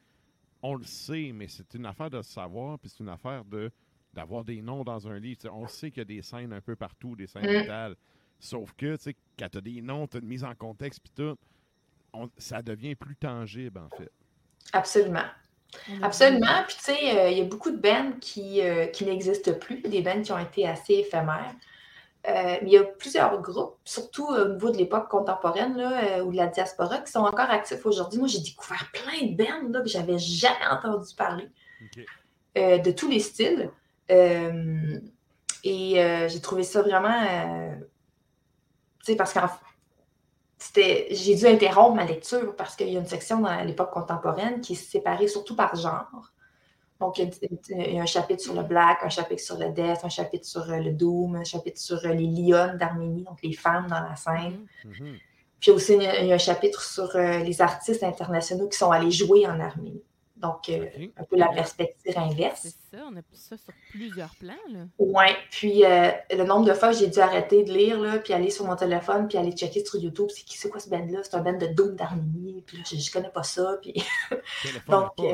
on 0.61 0.75
le 0.75 0.83
sait, 0.85 1.31
mais 1.33 1.47
c'est 1.47 1.73
une 1.73 1.85
affaire 1.85 2.09
de 2.09 2.21
savoir. 2.21 2.79
Puis, 2.79 2.89
c'est 2.89 2.99
une 3.03 3.09
affaire 3.09 3.43
de 3.45 3.71
d'avoir 4.13 4.43
des 4.43 4.61
noms 4.61 4.83
dans 4.83 5.07
un 5.07 5.17
livre. 5.17 5.39
On 5.51 5.67
sait 5.67 5.89
qu'il 5.89 5.97
y 5.97 6.01
a 6.01 6.05
des 6.05 6.21
scènes 6.21 6.53
un 6.53 6.61
peu 6.61 6.75
partout, 6.75 7.15
des 7.15 7.25
scènes 7.25 7.49
Mm. 7.51 7.61
vitales. 7.61 7.95
Sauf 8.39 8.71
que, 8.73 8.95
tu 8.95 9.01
sais, 9.03 9.15
quand 9.39 9.49
tu 9.49 9.57
as 9.57 9.61
des 9.61 9.81
noms, 9.81 10.05
tu 10.05 10.17
as 10.17 10.19
une 10.19 10.27
mise 10.27 10.43
en 10.43 10.53
contexte, 10.53 10.99
puis 11.01 11.11
tout, 11.15 11.35
on- 12.13 12.29
ça 12.37 12.61
devient 12.61 12.93
plus 12.93 13.15
tangible, 13.15 13.79
en 13.79 13.89
fait. 13.89 14.11
Absolument. 14.71 15.25
Absolument. 16.01 16.63
Puis, 16.67 16.77
tu 16.77 16.83
sais, 16.83 17.19
euh, 17.19 17.29
il 17.29 17.37
y 17.37 17.41
a 17.41 17.45
beaucoup 17.45 17.71
de 17.71 17.77
bands 17.77 18.13
qui, 18.19 18.61
euh, 18.61 18.85
qui 18.87 19.05
n'existent 19.05 19.53
plus, 19.53 19.81
des 19.81 20.01
bands 20.01 20.21
qui 20.21 20.31
ont 20.31 20.39
été 20.39 20.67
assez 20.67 20.93
éphémères. 20.93 21.55
Euh, 22.25 22.31
mais 22.61 22.67
il 22.67 22.71
y 22.71 22.77
a 22.77 22.83
plusieurs 22.85 23.41
groupes, 23.41 23.75
surtout 23.83 24.25
au 24.27 24.47
niveau 24.47 24.69
de 24.69 24.77
l'époque 24.77 25.09
contemporaine 25.09 25.75
là, 25.75 25.91
euh, 26.03 26.23
ou 26.23 26.31
de 26.31 26.37
la 26.37 26.47
diaspora, 26.47 26.99
qui 26.99 27.11
sont 27.11 27.19
encore 27.19 27.49
actifs 27.49 27.85
aujourd'hui. 27.85 28.19
Moi, 28.19 28.29
j'ai 28.29 28.39
découvert 28.39 28.89
plein 28.93 29.27
de 29.27 29.35
bands 29.35 29.67
là, 29.69 29.81
que 29.81 29.89
j'avais 29.89 30.17
jamais 30.17 30.65
entendu 30.71 31.13
parler, 31.15 31.49
euh, 32.57 32.77
de 32.77 32.91
tous 32.91 33.09
les 33.09 33.19
styles. 33.19 33.69
Euh, 34.09 34.99
et 35.65 36.01
euh, 36.01 36.29
j'ai 36.29 36.39
trouvé 36.39 36.63
ça 36.63 36.81
vraiment. 36.81 37.21
euh, 37.29 37.75
tu 39.05 39.11
sais, 39.11 39.15
parce 39.17 39.33
qu'en 39.33 39.49
c'était, 40.63 41.07
j'ai 41.11 41.35
dû 41.35 41.45
interrompre 41.45 41.95
ma 41.95 42.05
lecture 42.05 42.55
parce 42.55 42.77
qu'il 42.77 42.87
y 42.87 42.95
a 42.95 42.99
une 42.99 43.05
section 43.05 43.41
dans 43.41 43.53
l'époque 43.65 43.91
contemporaine 43.91 44.61
qui 44.61 44.73
est 44.73 44.75
séparée 44.75 45.27
surtout 45.27 45.57
par 45.57 45.75
genre. 45.75 46.31
Donc, 47.01 47.17
il 47.17 47.25
y, 47.25 47.73
a, 47.73 47.87
il 47.87 47.95
y 47.95 47.99
a 47.99 48.01
un 48.01 48.05
chapitre 48.05 48.41
sur 48.41 48.53
le 48.53 48.63
black, 48.63 48.99
un 49.03 49.09
chapitre 49.09 49.41
sur 49.41 49.57
le 49.57 49.71
death, 49.71 50.05
un 50.05 50.09
chapitre 50.09 50.45
sur 50.45 50.61
euh, 50.71 50.77
le 50.77 50.91
doom, 50.91 51.35
un 51.35 51.43
chapitre 51.43 51.81
sur 51.81 51.97
euh, 52.05 52.13
les 52.13 52.27
lionnes 52.27 52.77
d'Arménie, 52.77 53.23
donc 53.23 53.39
les 53.43 53.51
femmes 53.51 53.87
dans 53.89 53.99
la 53.99 54.15
scène. 54.15 54.65
Mhm. 54.85 54.91
Mhm. 55.01 55.17
Puis 55.59 55.71
aussi, 55.71 55.95
il 55.95 56.03
y 56.03 56.07
a, 56.07 56.21
il 56.21 56.27
y 56.27 56.31
a 56.31 56.35
un 56.35 56.37
chapitre 56.37 56.81
sur 56.81 57.13
euh, 57.15 57.39
les 57.39 57.61
artistes 57.61 58.03
internationaux 58.03 58.69
qui 58.69 58.77
sont 58.77 58.91
allés 58.91 59.11
jouer 59.11 59.45
en 59.45 59.59
Arménie. 59.59 60.01
Donc, 60.43 60.67
euh, 60.67 60.85
un 61.15 61.23
peu 61.23 61.37
la 61.37 61.47
perspective 61.47 62.17
inverse. 62.17 62.63
C'est 62.63 62.97
ça, 62.97 63.03
on 63.09 63.15
a 63.15 63.21
ça 63.31 63.55
sur 63.55 63.73
plusieurs 63.91 64.35
plans. 64.35 64.53
Là. 64.69 64.79
Ouais, 64.99 65.37
puis 65.49 65.85
euh, 65.85 66.11
le 66.31 66.43
nombre 66.43 66.65
de 66.65 66.73
fois 66.73 66.91
que 66.91 66.97
j'ai 66.97 67.07
dû 67.07 67.19
arrêter 67.19 67.63
de 67.63 67.71
lire, 67.71 67.97
là, 67.97 68.19
puis 68.19 68.33
aller 68.33 68.49
sur 68.49 68.65
mon 68.65 68.75
téléphone, 68.75 69.29
puis 69.29 69.37
aller 69.37 69.53
checker 69.53 69.85
sur 69.85 70.01
YouTube, 70.01 70.27
c'est 70.29 70.43
qui 70.43 70.57
c'est 70.57 70.69
quoi 70.69 70.81
ce 70.81 70.89
band-là? 70.89 71.19
C'est 71.23 71.35
un 71.35 71.39
band 71.39 71.57
de 71.57 71.67
Doom 71.67 71.95
d'Arménie, 71.95 72.61
puis 72.67 72.77
là, 72.77 72.83
je, 72.85 72.97
je 72.97 73.09
connais 73.09 73.29
pas 73.29 73.43
ça, 73.43 73.77
puis 73.81 73.93
Donc, 74.89 75.11
euh, 75.19 75.33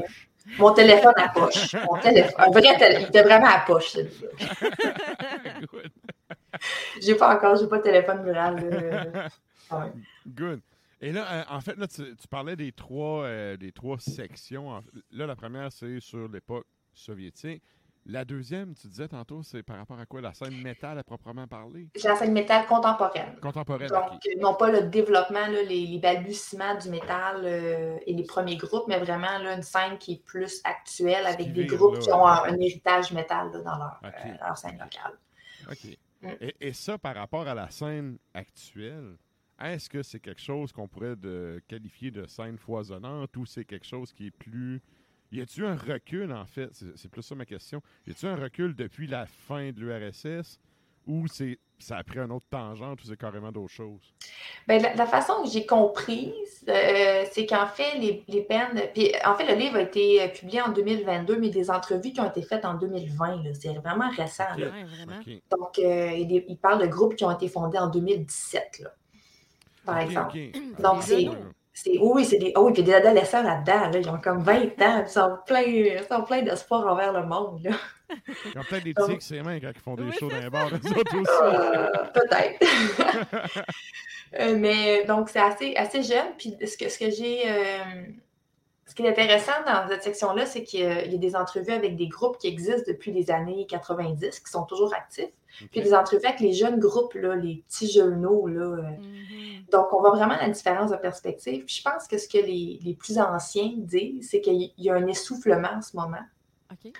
mon 0.59 0.73
téléphone 0.73 1.13
à 1.17 1.29
poche. 1.29 1.73
Mon 1.73 1.99
téléphone, 1.99 2.35
un 2.37 2.51
vrai 2.51 2.77
téléphone, 2.77 3.01
il 3.01 3.07
était 3.07 3.23
vraiment 3.23 3.47
à 3.47 3.59
poche, 3.65 3.89
celui-là. 3.89 4.29
Good. 5.73 5.91
J'ai 7.01 7.15
pas 7.15 7.35
encore, 7.35 7.55
j'ai 7.55 7.67
pas 7.67 7.77
de 7.77 7.83
téléphone 7.83 8.25
là. 8.31 8.53
Ouais. 9.71 9.91
Good. 10.25 10.61
Et 11.01 11.11
là, 11.11 11.25
euh, 11.31 11.43
en 11.49 11.61
fait, 11.61 11.77
là, 11.77 11.87
tu, 11.87 12.15
tu 12.15 12.27
parlais 12.27 12.55
des 12.55 12.71
trois, 12.71 13.23
euh, 13.23 13.57
des 13.57 13.71
trois 13.71 13.99
sections. 13.99 14.83
Là, 15.11 15.25
la 15.25 15.35
première, 15.35 15.71
c'est 15.71 15.99
sur 15.99 16.27
l'époque 16.27 16.67
soviétique. 16.93 17.63
La 18.05 18.25
deuxième, 18.25 18.73
tu 18.73 18.87
disais 18.87 19.07
tantôt, 19.07 19.43
c'est 19.43 19.61
par 19.61 19.77
rapport 19.77 19.99
à 19.99 20.05
quoi? 20.05 20.19
La 20.19 20.33
scène 20.33 20.59
métal 20.61 20.97
à 20.97 21.03
proprement 21.03 21.47
parler? 21.47 21.89
J'ai 21.95 22.07
la 22.07 22.15
scène 22.15 22.31
métal 22.31 22.65
contemporaine. 22.65 23.35
Contemporaine. 23.39 23.89
Donc, 23.89 24.19
non 24.39 24.55
pas 24.55 24.71
le 24.71 24.83
développement, 24.83 25.45
là, 25.47 25.61
les, 25.61 25.85
les 25.85 25.99
balbutiements 25.99 26.75
du 26.75 26.89
métal 26.89 27.41
euh, 27.43 27.97
et 28.07 28.13
les 28.13 28.23
premiers 28.23 28.57
groupes, 28.57 28.87
mais 28.87 28.97
vraiment 28.97 29.37
là, 29.39 29.55
une 29.55 29.61
scène 29.61 29.97
qui 29.99 30.13
est 30.13 30.25
plus 30.25 30.61
actuelle 30.63 31.25
avec 31.27 31.53
des 31.53 31.65
groupes 31.65 31.95
là, 31.95 31.99
qui 31.99 32.11
ont 32.11 32.25
un, 32.25 32.57
héritage 32.59 33.11
métal 33.11 33.51
dans 33.51 33.77
leur, 33.77 33.99
euh, 34.03 34.09
leur 34.41 34.57
scène 34.57 34.79
locale. 34.79 35.13
OK. 35.69 35.97
Mm. 36.21 36.27
Et, 36.41 36.55
et 36.61 36.73
ça, 36.73 36.97
par 36.97 37.15
rapport 37.15 37.47
à 37.47 37.53
la 37.53 37.69
scène 37.69 38.17
actuelle, 38.33 39.17
est-ce 39.61 39.89
que 39.89 40.03
c'est 40.03 40.19
quelque 40.19 40.41
chose 40.41 40.71
qu'on 40.71 40.87
pourrait 40.87 41.15
de, 41.15 41.61
qualifier 41.67 42.11
de 42.11 42.25
scène 42.27 42.57
foisonnante 42.57 43.35
ou 43.37 43.45
c'est 43.45 43.65
quelque 43.65 43.85
chose 43.85 44.13
qui 44.13 44.27
est 44.27 44.31
plus. 44.31 44.81
Y 45.31 45.41
a-t-il 45.41 45.65
un 45.65 45.75
recul, 45.75 46.31
en 46.31 46.45
fait? 46.45 46.69
C'est 46.95 47.09
plus 47.09 47.21
ça 47.21 47.35
ma 47.35 47.45
question. 47.45 47.81
Y 48.07 48.11
a-t-il 48.11 48.29
un 48.29 48.35
recul 48.35 48.75
depuis 48.75 49.07
la 49.07 49.25
fin 49.25 49.71
de 49.71 49.79
l'URSS 49.79 50.59
ou 51.05 51.27
c'est 51.27 51.59
ça 51.79 51.97
a 51.97 52.03
pris 52.03 52.19
un 52.19 52.29
autre 52.29 52.45
tangente 52.49 53.01
ou 53.01 53.07
c'est 53.07 53.17
carrément 53.17 53.51
d'autres 53.51 53.73
choses? 53.73 54.13
Ben, 54.67 54.81
la, 54.81 54.93
la 54.95 55.05
façon 55.05 55.43
que 55.43 55.49
j'ai 55.49 55.65
comprise, 55.65 56.65
euh, 56.67 57.23
c'est 57.31 57.45
qu'en 57.45 57.67
fait, 57.67 57.97
les, 57.97 58.23
les 58.27 58.41
bands. 58.49 58.67
Puis, 58.93 59.11
en 59.25 59.35
fait, 59.35 59.47
le 59.47 59.57
livre 59.57 59.77
a 59.77 59.81
été 59.81 60.21
euh, 60.21 60.27
publié 60.27 60.61
en 60.61 60.71
2022, 60.71 61.39
mais 61.39 61.49
des 61.49 61.71
entrevues 61.71 62.11
qui 62.11 62.19
ont 62.19 62.29
été 62.29 62.41
faites 62.41 62.65
en 62.65 62.75
2020. 62.75 63.43
là. 63.43 63.53
C'est 63.53 63.73
vraiment 63.75 64.09
récent. 64.09 64.43
Là. 64.57 64.67
Ouais, 64.67 64.83
vraiment. 64.83 65.19
OK. 65.19 65.41
Donc, 65.57 65.79
euh, 65.79 66.11
il, 66.13 66.43
il 66.47 66.57
parle 66.57 66.81
de 66.81 66.87
groupes 66.87 67.15
qui 67.15 67.23
ont 67.23 67.31
été 67.31 67.47
fondés 67.47 67.77
en 67.77 67.87
2017, 67.87 68.79
là, 68.83 68.89
par 69.89 69.99
exemple. 69.99 70.37
Donc, 70.79 71.03
c'est-. 71.03 71.29
C'est, 71.71 71.97
oui, 71.97 72.25
c'est 72.25 72.39
des, 72.39 72.51
oh 72.57 72.65
oui, 72.65 72.73
puis 72.73 72.83
des 72.83 72.93
adolescents 72.93 73.41
là-dedans. 73.41 73.89
Là, 73.89 73.99
ils 73.99 74.09
ont 74.09 74.19
comme 74.19 74.43
20 74.43 74.81
ans. 74.81 75.03
Ils 75.05 75.07
sont 75.07 75.37
pleins, 75.45 75.61
ils 75.61 76.03
sont 76.09 76.23
pleins 76.23 76.41
d'espoir 76.41 76.85
envers 76.85 77.13
le 77.13 77.25
monde. 77.25 77.61
Là. 77.63 77.71
Ils 78.53 78.59
ont 78.59 78.63
peut-être 78.69 78.83
des 78.83 78.93
petits 78.93 79.03
avec 79.03 79.21
ses 79.21 79.41
mains 79.41 79.61
quand 79.61 79.71
ils 79.73 79.79
font 79.79 79.95
des 79.95 80.03
Oui, 80.03 80.11
shows 80.19 80.27
dans 80.27 80.35
c'est 80.35 80.41
les 80.41 80.49
bars, 80.49 80.67
eux 80.67 80.99
autres 80.99 81.15
aussi. 81.17 81.31
Euh, 81.41 81.87
peut-être. 82.13 83.65
Euh, 84.39 84.55
mais 84.55 85.05
donc, 85.05 85.27
c'est 85.29 85.39
assez, 85.39 85.75
assez 85.75 86.03
jeune. 86.03 86.35
Puis 86.37 86.55
ce 86.63 86.77
que, 86.77 86.87
ce 86.87 86.99
que 86.99 87.09
j'ai. 87.09 87.49
euh, 87.49 88.03
ce 88.85 88.93
qui 88.93 89.01
est 89.03 89.09
intéressant 89.09 89.53
dans 89.65 89.87
cette 89.87 90.03
section-là, 90.03 90.45
c'est 90.45 90.63
qu'il 90.63 90.81
y 90.81 90.85
a, 90.85 91.03
il 91.03 91.13
y 91.13 91.15
a 91.15 91.17
des 91.17 91.35
entrevues 91.35 91.71
avec 91.71 91.95
des 91.95 92.07
groupes 92.07 92.37
qui 92.37 92.47
existent 92.47 92.83
depuis 92.87 93.11
les 93.11 93.31
années 93.31 93.65
90, 93.67 94.39
qui 94.39 94.51
sont 94.51 94.65
toujours 94.65 94.93
actifs. 94.93 95.31
Puis 95.71 95.81
des 95.81 95.93
entrevues 95.93 96.25
avec 96.25 96.39
les 96.39 96.53
jeunes 96.53 96.79
groupes, 96.79 97.13
là, 97.15 97.35
les 97.35 97.63
petits 97.67 97.91
jeuneaux. 97.91 98.47
Là, 98.47 98.61
euh. 98.61 98.81
Mhm. 98.81 99.65
Donc, 99.71 99.91
on 99.93 99.99
voit 99.99 100.11
vraiment 100.11 100.35
la 100.35 100.49
différence 100.49 100.91
de 100.91 100.95
perspective. 100.95 101.65
Puis 101.65 101.75
je 101.75 101.81
pense 101.83 102.07
que 102.07 102.17
ce 102.17 102.27
que 102.27 102.37
les, 102.37 102.79
les 102.83 102.93
plus 102.93 103.17
anciens 103.19 103.73
disent, 103.75 104.29
c'est 104.29 104.41
qu'il 104.41 104.71
y 104.77 104.89
a 104.89 104.95
un 104.95 105.07
essoufflement 105.07 105.73
en 105.75 105.81
ce 105.81 105.95
moment. 105.95 106.23
OK. 106.71 106.93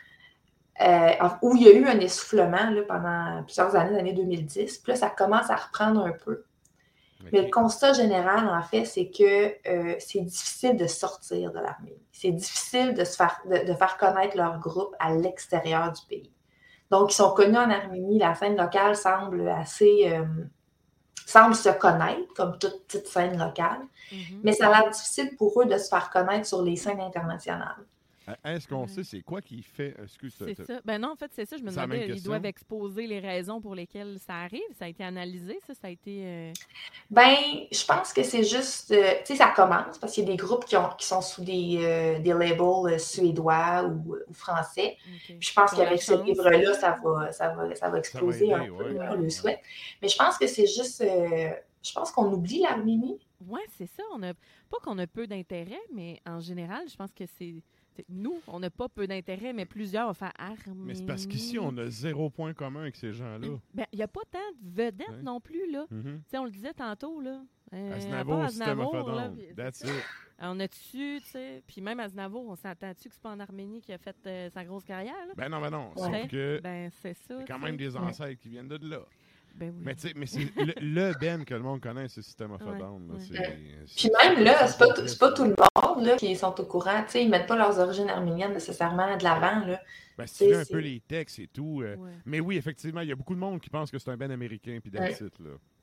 Euh, 0.82 1.12
où 1.42 1.58
il 1.58 1.64
y 1.64 1.68
a 1.68 1.74
eu 1.74 1.86
un 1.86 2.00
essoufflement 2.00 2.70
là, 2.70 2.82
pendant 2.88 3.44
plusieurs 3.44 3.76
années, 3.76 3.98
l'année 3.98 4.14
2010. 4.14 4.78
Puis 4.78 4.92
là, 4.94 4.98
ça 4.98 5.10
commence 5.10 5.50
à 5.50 5.56
reprendre 5.58 6.06
un 6.06 6.14
peu. 6.14 6.44
Mais 7.34 7.42
le 7.42 7.50
constat 7.50 7.92
général, 7.92 8.48
en 8.48 8.62
fait, 8.64 8.86
c'est 8.86 9.10
que 9.10 9.54
euh, 9.68 9.96
c'est 10.00 10.22
difficile 10.22 10.78
de 10.78 10.88
sortir 10.88 11.52
de 11.52 11.60
l'Arménie. 11.60 12.02
C'est 12.14 12.32
difficile 12.32 12.94
de, 12.94 13.04
se 13.04 13.18
faire, 13.18 13.42
de, 13.46 13.70
de 13.70 13.74
faire 13.74 13.98
connaître 13.98 14.38
leur 14.38 14.58
groupe 14.60 14.96
à 15.00 15.14
l'extérieur 15.14 15.92
du 15.92 16.02
pays. 16.08 16.32
Donc, 16.92 17.12
ils 17.12 17.16
sont 17.16 17.32
connus 17.34 17.58
en 17.58 17.70
Arménie. 17.70 18.20
La 18.20 18.36
scène 18.36 18.58
locale 18.58 18.96
semble 18.96 19.48
assez. 19.50 20.10
euh, 20.12 20.26
semble 21.30 21.54
se 21.54 21.70
connaître, 21.70 22.34
comme 22.36 22.58
toute 22.58 22.86
petite 22.88 23.08
scène 23.08 23.38
locale. 23.38 23.82
Mhm. 24.12 24.40
Mais 24.44 24.54
ça 24.54 24.68
a 24.68 24.82
l'air 24.82 24.90
difficile 24.90 25.36
pour 25.38 25.62
eux 25.62 25.66
de 25.66 25.78
se 25.78 25.88
faire 25.88 26.10
connaître 26.10 26.48
sur 26.48 26.64
les 26.64 26.76
scènes 26.76 27.00
internationales. 27.02 27.86
Euh, 28.30 28.56
Est-ce 28.56 28.68
qu'on 28.68 28.82
Ouais. 28.84 28.88
sait 28.88 29.04
c'est 29.04 29.22
quoi 29.22 29.42
qui 29.42 29.62
fait. 29.62 29.96
Excuse, 30.04 30.36
C'est 30.38 30.56
t'as- 30.56 30.66
ça. 30.66 30.82
Ben 30.86 31.00
non, 31.00 31.12
en 31.12 31.16
fait, 31.16 31.32
c'est 31.34 31.46
ça. 31.46 31.58
Je 31.58 31.64
me 31.64 31.70
C'est 31.70 31.76
demandais, 31.76 32.08
ils 32.10 32.22
doivent 32.24 32.46
exposer 32.46 33.08
les 33.08 33.20
raisons 33.20 33.60
pour 33.62 33.76
lesquelles 33.76 34.18
ça 34.20 34.36
arrive. 34.36 34.62
Ça 34.78 34.86
a 34.86 34.88
été 34.88 35.04
analysé, 35.04 35.60
ça, 35.66 35.74
ça 35.74 35.88
a 35.88 35.90
été. 35.90 36.22
euh, 36.26 36.54
Ben, 37.10 37.36
je 37.72 37.86
pense 37.86 38.14
que 38.14 38.24
c'est 38.24 38.44
juste, 38.44 38.92
euh, 38.92 39.14
tu 39.20 39.26
sais, 39.34 39.36
ça 39.36 39.52
commence 39.56 39.98
parce 39.98 40.14
qu'il 40.14 40.24
y 40.26 40.28
a 40.28 40.32
des 40.32 40.38
groupes 40.38 40.66
qui, 40.66 40.78
ont, 40.78 40.90
qui 40.98 41.06
sont 41.08 41.22
sous 41.22 41.44
des, 41.44 41.80
euh, 41.82 42.20
des 42.20 42.34
labels 42.34 42.60
euh, 42.94 42.98
suédois 42.98 43.84
ou, 43.86 44.16
ou 44.28 44.34
français. 44.34 44.98
ok. 45.08 45.22
Puis 45.26 45.38
je 45.42 45.54
pense 45.54 45.72
qu'avec 45.72 46.02
ce 46.02 46.24
livre-là, 46.24 46.74
ça 46.74 46.98
va, 47.04 47.32
ça 47.32 47.50
va, 47.54 47.74
ça 47.76 47.90
va 47.90 47.98
exploser 48.00 48.46
aider, 48.46 48.54
un 48.54 48.66
peu, 48.68 48.92
ouais. 48.94 49.08
on 49.10 49.16
le 49.16 49.30
souhaite. 49.30 49.60
Mais 50.02 50.08
je 50.08 50.18
pense 50.18 50.38
que 50.38 50.48
c'est 50.48 50.68
juste, 50.68 51.02
euh, 51.02 51.50
je 51.84 51.92
pense 51.94 52.12
qu'on 52.12 52.32
oublie 52.32 52.60
l'Arménie. 52.62 53.18
Ouais, 53.48 53.62
c'est 53.78 53.88
ça. 53.88 54.04
On 54.14 54.22
a 54.22 54.34
pas 54.34 54.78
qu'on 54.84 54.98
a 55.00 55.08
peu 55.08 55.26
d'intérêt, 55.26 55.80
mais 55.94 56.20
en 56.28 56.40
général, 56.42 56.84
je 56.90 56.96
pense 56.96 57.12
que 57.14 57.26
c'est 57.26 57.38
c'est- 57.40 57.64
nous, 58.10 58.40
on 58.48 58.60
n'a 58.60 58.70
pas 58.70 58.88
peu 58.90 59.08
d'intérêt, 59.08 59.54
mais 59.54 59.66
plusieurs 59.66 60.08
vont 60.08 60.14
faire 60.14 60.34
Arménie. 60.38 60.84
Mais 60.86 60.96
c'est 60.96 61.06
parce 61.06 61.26
qu'ici, 61.26 61.58
on 61.60 61.76
a 61.78 61.90
zéro 61.90 62.30
point 62.30 62.54
commun 62.54 62.82
avec 62.82 62.96
ces 62.96 63.12
gens-là. 63.14 63.48
Ben, 63.74 63.86
il 63.92 63.98
n'y 63.98 64.04
a 64.04 64.08
pas 64.08 64.22
tant 64.32 64.40
de 64.62 64.70
vedettes 64.76 65.24
non 65.24 65.40
plus, 65.40 65.72
là. 65.72 65.86
Tu 65.90 65.98
sais, 66.28 66.38
on 66.38 66.46
le 66.46 66.52
disait 66.52 66.74
tantôt, 66.74 67.20
là. 67.22 67.42
Euh, 67.74 67.92
à 67.92 67.96
Aznavour, 67.96 68.42
a 68.42 68.46
Aznavour, 68.46 69.12
là, 69.12 69.32
That's 69.56 69.82
it. 69.82 69.90
On 70.42 70.58
a-tu, 70.62 71.20
tu 71.20 71.20
sais, 71.26 71.62
puis 71.68 71.82
même 71.82 72.00
Aznavour, 72.00 72.48
on 72.48 72.56
s'entend-tu 72.56 73.10
que 73.10 73.14
c'est 73.14 73.22
pas 73.22 73.32
en 73.32 73.42
Arménie 73.42 73.82
qui 73.82 73.92
a 73.92 73.98
fait 73.98 74.16
euh, 74.26 74.50
sa 74.50 74.64
grosse 74.64 74.86
carrière, 74.86 75.14
là? 75.28 75.34
Ben 75.36 75.50
non, 75.50 75.60
ben 75.60 75.70
non. 75.70 75.92
Ouais. 75.98 76.22
Sauf 76.22 76.28
que 76.30 76.62
Ben, 76.64 76.90
c'est 77.02 77.14
ça. 77.14 77.34
il 77.36 77.40
y 77.42 77.44
a 77.44 77.46
quand 77.46 77.60
même 77.60 77.76
des 77.76 77.98
ancêtres 77.98 78.40
qui 78.42 78.48
viennent 78.48 78.70
de 78.70 78.78
là. 78.90 79.02
Ben 79.56 79.70
oui. 79.76 79.82
Mais 79.84 79.96
tu 79.96 80.08
sais, 80.08 80.14
mais 80.16 80.26
c'est 80.26 80.40
le, 80.56 80.74
le 80.82 81.14
Ben 81.20 81.44
que 81.46 81.54
le 81.54 81.62
monde 81.62 81.82
connaît, 81.82 82.08
c'est 82.08 82.22
System 82.22 82.52
of 82.52 82.62
a 82.62 82.66
Ouais, 82.66 82.80
Down. 82.80 83.08
là. 83.08 83.14
ouais. 83.14 83.20
C'est- 83.20 83.34
Puis 83.34 84.10
c'est- 84.22 84.30
même 84.36 84.44
là, 84.44 84.68
c'est 84.68 84.78
pas, 84.78 85.08
c'est 85.08 85.20
pas 85.20 85.32
tout 85.34 85.44
le 85.44 85.50
monde 85.84 86.06
là, 86.06 86.16
qui 86.18 86.36
sont 86.36 86.60
au 86.60 86.66
courant. 86.66 87.04
Tu 87.06 87.12
sais, 87.12 87.24
ils 87.24 87.30
mettent 87.30 87.48
pas 87.48 87.58
leurs 87.58 87.78
origines 87.80 88.10
arméniennes 88.10 88.54
nécessairement 88.54 89.18
de 89.18 89.24
l'avant. 89.24 89.66
Là. 89.66 89.82
Ben, 90.18 90.28
si 90.28 90.38
tu 90.46 90.50
lis 90.50 90.56
un 90.56 90.64
c'est- 90.64 90.74
peu 90.74 90.80
les 90.80 91.00
textes 91.02 91.40
et 91.40 91.48
tout. 91.48 91.82
euh, 91.82 91.96
Ouais. 91.96 92.12
Mais 92.26 92.40
oui, 92.40 92.58
effectivement, 92.58 93.02
il 93.02 93.08
y 93.10 93.12
a 93.12 93.16
beaucoup 93.16 93.36
de 93.36 93.40
monde 93.40 93.60
qui 93.62 93.70
pense 93.70 93.90
que 93.92 93.98
c'est 94.00 94.10
un 94.12 94.18
Ben 94.18 94.32
américain 94.32 94.80
puis 94.82 94.92
là. 94.92 95.08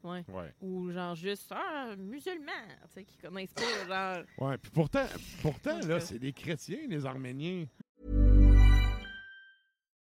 Ouais. 0.04 0.25
Ouais. 0.28 0.54
Ou 0.61 0.90
genre 0.92 1.14
juste 1.16 1.52
ah, 1.54 1.94
musulmans, 1.99 2.52
tu 2.82 3.00
sais, 3.00 3.04
qui 3.04 3.16
connaissent 3.18 3.52
pas, 3.52 4.14
genre. 4.16 4.25
Ouais, 4.38 4.56
puis 4.58 4.70
pourtant, 4.70 5.04
pourtant 5.42 5.78
là, 5.87 5.99
c'est 6.00 6.18
des 6.18 6.32
chrétiens, 6.32 6.78
les 6.88 7.04
Arméniens. 7.04 7.64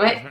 Ouais. 0.00 0.22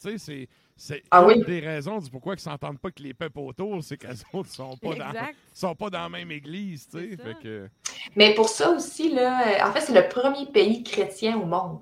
Tu 0.00 0.10
sais, 0.10 0.18
c'est. 0.18 0.48
C'est 0.78 1.02
Ah 1.10 1.22
une 1.22 1.38
oui. 1.38 1.44
des 1.46 1.60
raisons 1.60 1.98
du 1.98 2.10
pourquoi 2.10 2.34
ils 2.34 2.38
s'entendent 2.38 2.78
pas 2.78 2.90
que 2.90 3.02
les 3.02 3.14
peuples 3.14 3.38
autour, 3.38 3.82
c'est 3.82 3.96
qu'elles 3.96 4.18
autres 4.34 4.50
sont 4.50 4.76
pas 4.76 4.94
dans 4.94 5.12
sont 5.54 5.74
pas 5.74 5.88
dans 5.88 6.02
la 6.02 6.08
même 6.10 6.30
église, 6.30 6.86
tu 6.86 6.98
sais. 6.98 7.16
Que 7.42 7.70
Mais 8.14 8.34
pour 8.34 8.50
ça 8.50 8.72
aussi, 8.72 9.10
là, 9.10 9.48
euh, 9.48 9.66
en 9.66 9.72
fait, 9.72 9.80
c'est 9.80 9.94
le 9.94 10.06
premier 10.06 10.44
pays 10.52 10.82
chrétien 10.82 11.38
au 11.38 11.46
monde. 11.46 11.80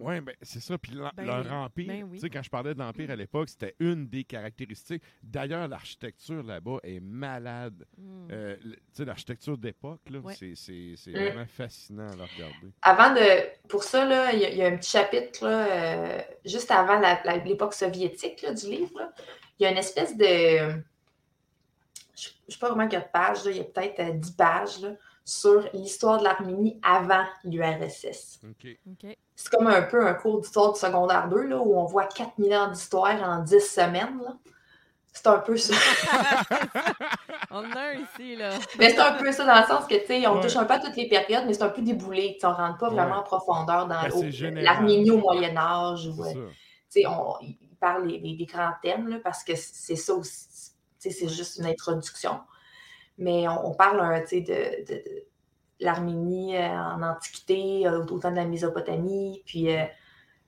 Ouais, 0.00 0.20
ben 0.20 0.34
c'est 0.42 0.60
ça 0.60 0.76
puis 0.78 0.92
Ben 1.16 1.24
leur 1.26 1.44
oui. 1.44 1.50
empire, 1.50 1.86
Ben 1.88 2.04
oui. 2.04 2.10
tu 2.16 2.18
sais 2.20 2.30
quand 2.30 2.42
je 2.42 2.50
parlais 2.50 2.74
de 2.74 2.78
l'empire 2.78 3.10
à 3.10 3.16
l'époque, 3.16 3.48
c'était 3.48 3.74
une 3.78 4.08
des 4.08 4.24
caractéristiques. 4.24 5.02
D'ailleurs, 5.22 5.68
l'architecture 5.68 6.42
là-bas 6.42 6.78
est 6.82 7.00
malade. 7.00 7.84
Hmm. 7.96 8.28
Euh, 8.32 8.56
tu 8.62 8.76
sais 8.92 9.04
l'architecture 9.04 9.56
d'époque 9.58 10.00
là, 10.10 10.18
Ouais. 10.20 10.34
c'est 10.34 10.54
c'est 10.54 10.94
c'est 10.96 11.10
Mm. 11.12 11.14
vraiment 11.26 11.46
fascinant 11.46 12.08
à 12.08 12.16
la 12.16 12.24
regarder. 12.26 12.72
Avant 12.82 13.14
de. 13.14 13.68
Pour 13.68 13.84
ça, 13.84 14.04
là, 14.04 14.32
il 14.32 14.40
y, 14.40 14.44
a- 14.44 14.50
y 14.54 14.62
a 14.62 14.66
un 14.66 14.76
petit 14.76 14.90
chapitre, 14.90 15.44
là, 15.46 15.66
euh, 15.66 16.20
juste 16.44 16.70
avant 16.70 16.98
la- 16.98 17.20
la- 17.24 17.36
l'époque 17.36 17.74
soviétique 17.74 18.42
là, 18.42 18.52
du 18.52 18.66
livre. 18.66 19.12
Il 19.58 19.64
y 19.64 19.66
a 19.66 19.70
une 19.70 19.78
espèce 19.78 20.16
de. 20.16 20.24
Je 22.16 22.28
ne 22.28 22.52
sais 22.52 22.58
pas 22.58 22.68
vraiment 22.68 22.84
combien 22.84 23.00
de 23.00 23.04
pages, 23.12 23.38
il 23.46 23.56
y 23.56 23.60
a 23.60 23.64
peut-être 23.64 24.00
euh, 24.00 24.12
10 24.12 24.32
pages 24.32 24.80
là, 24.80 24.90
sur 25.24 25.62
l'histoire 25.74 26.18
de 26.18 26.24
l'Arménie 26.24 26.80
avant 26.82 27.24
l'URSS. 27.44 28.40
C'est 29.36 29.50
comme 29.50 29.66
un 29.68 29.82
peu 29.82 30.06
un 30.06 30.14
cours 30.14 30.40
d'histoire 30.40 30.72
du 30.72 30.78
secondaire 30.80 31.28
2, 31.28 31.42
là, 31.46 31.58
où 31.58 31.78
on 31.78 31.84
voit 31.84 32.06
4000 32.06 32.54
ans 32.54 32.68
d'histoire 32.68 33.22
en 33.22 33.38
10 33.40 33.60
semaines. 33.60 34.20
là. 34.22 34.36
C'est 35.12 35.26
un 35.26 35.38
peu 35.38 35.56
ça. 35.56 35.74
On 37.50 37.58
en 37.58 37.72
a 37.72 37.80
un 37.80 37.92
ici, 37.94 38.36
là. 38.36 38.50
Mais 38.78 38.90
c'est 38.90 38.98
un 39.00 39.14
peu 39.14 39.32
ça 39.32 39.44
dans 39.44 39.60
le 39.60 39.66
sens 39.66 39.86
que, 39.86 39.96
tu 39.96 40.06
sais, 40.06 40.26
on 40.28 40.36
Ouais. 40.36 40.40
touche 40.40 40.54
un 40.56 40.64
peu 40.64 40.74
à 40.74 40.78
toutes 40.78 40.94
les 40.96 41.08
périodes, 41.08 41.44
mais 41.46 41.54
c'est 41.54 41.64
un 41.64 41.68
peu 41.68 41.82
déboulé. 41.82 42.38
On 42.44 42.48
ne 42.50 42.54
rentre 42.54 42.78
pas 42.78 42.88
vraiment 42.90 43.10
Ouais. 43.14 43.18
en 43.18 43.22
profondeur 43.24 43.86
dans 43.88 44.02
Ben, 44.02 44.54
l'Arménie 44.62 45.10
au 45.10 45.18
Moyen 45.18 45.56
Âge. 45.56 46.06
Ou, 46.06 46.22
C'est 46.24 46.34
ça. 46.34 46.38
tu 46.38 46.46
sais, 46.90 47.06
on, 47.06 47.34
il 47.42 47.56
parle 47.80 48.06
des, 48.06 48.18
des- 48.18 48.36
des 48.36 48.46
grands 48.46 48.72
thèmes, 48.82 49.08
là, 49.08 49.16
parce 49.22 49.42
que 49.42 49.52
c'est 49.56 49.96
ça 49.96 50.14
aussi. 50.14 50.46
tu 51.02 51.10
sais, 51.10 51.10
C'est 51.10 51.28
juste 51.28 51.56
une 51.58 51.66
introduction. 51.66 52.38
Mais 53.20 53.46
on, 53.46 53.68
on 53.68 53.74
parle 53.74 53.98
de, 54.24 54.40
de- 54.40 54.92
de 54.94 55.04
l'Arménie 55.78 56.56
euh, 56.56 56.68
en 56.68 57.02
Antiquité, 57.02 57.86
euh, 57.86 58.04
au 58.04 58.18
temps 58.18 58.30
de 58.32 58.36
la 58.36 58.44
Mésopotamie. 58.44 59.42
Puis, 59.46 59.74
euh, 59.74 59.84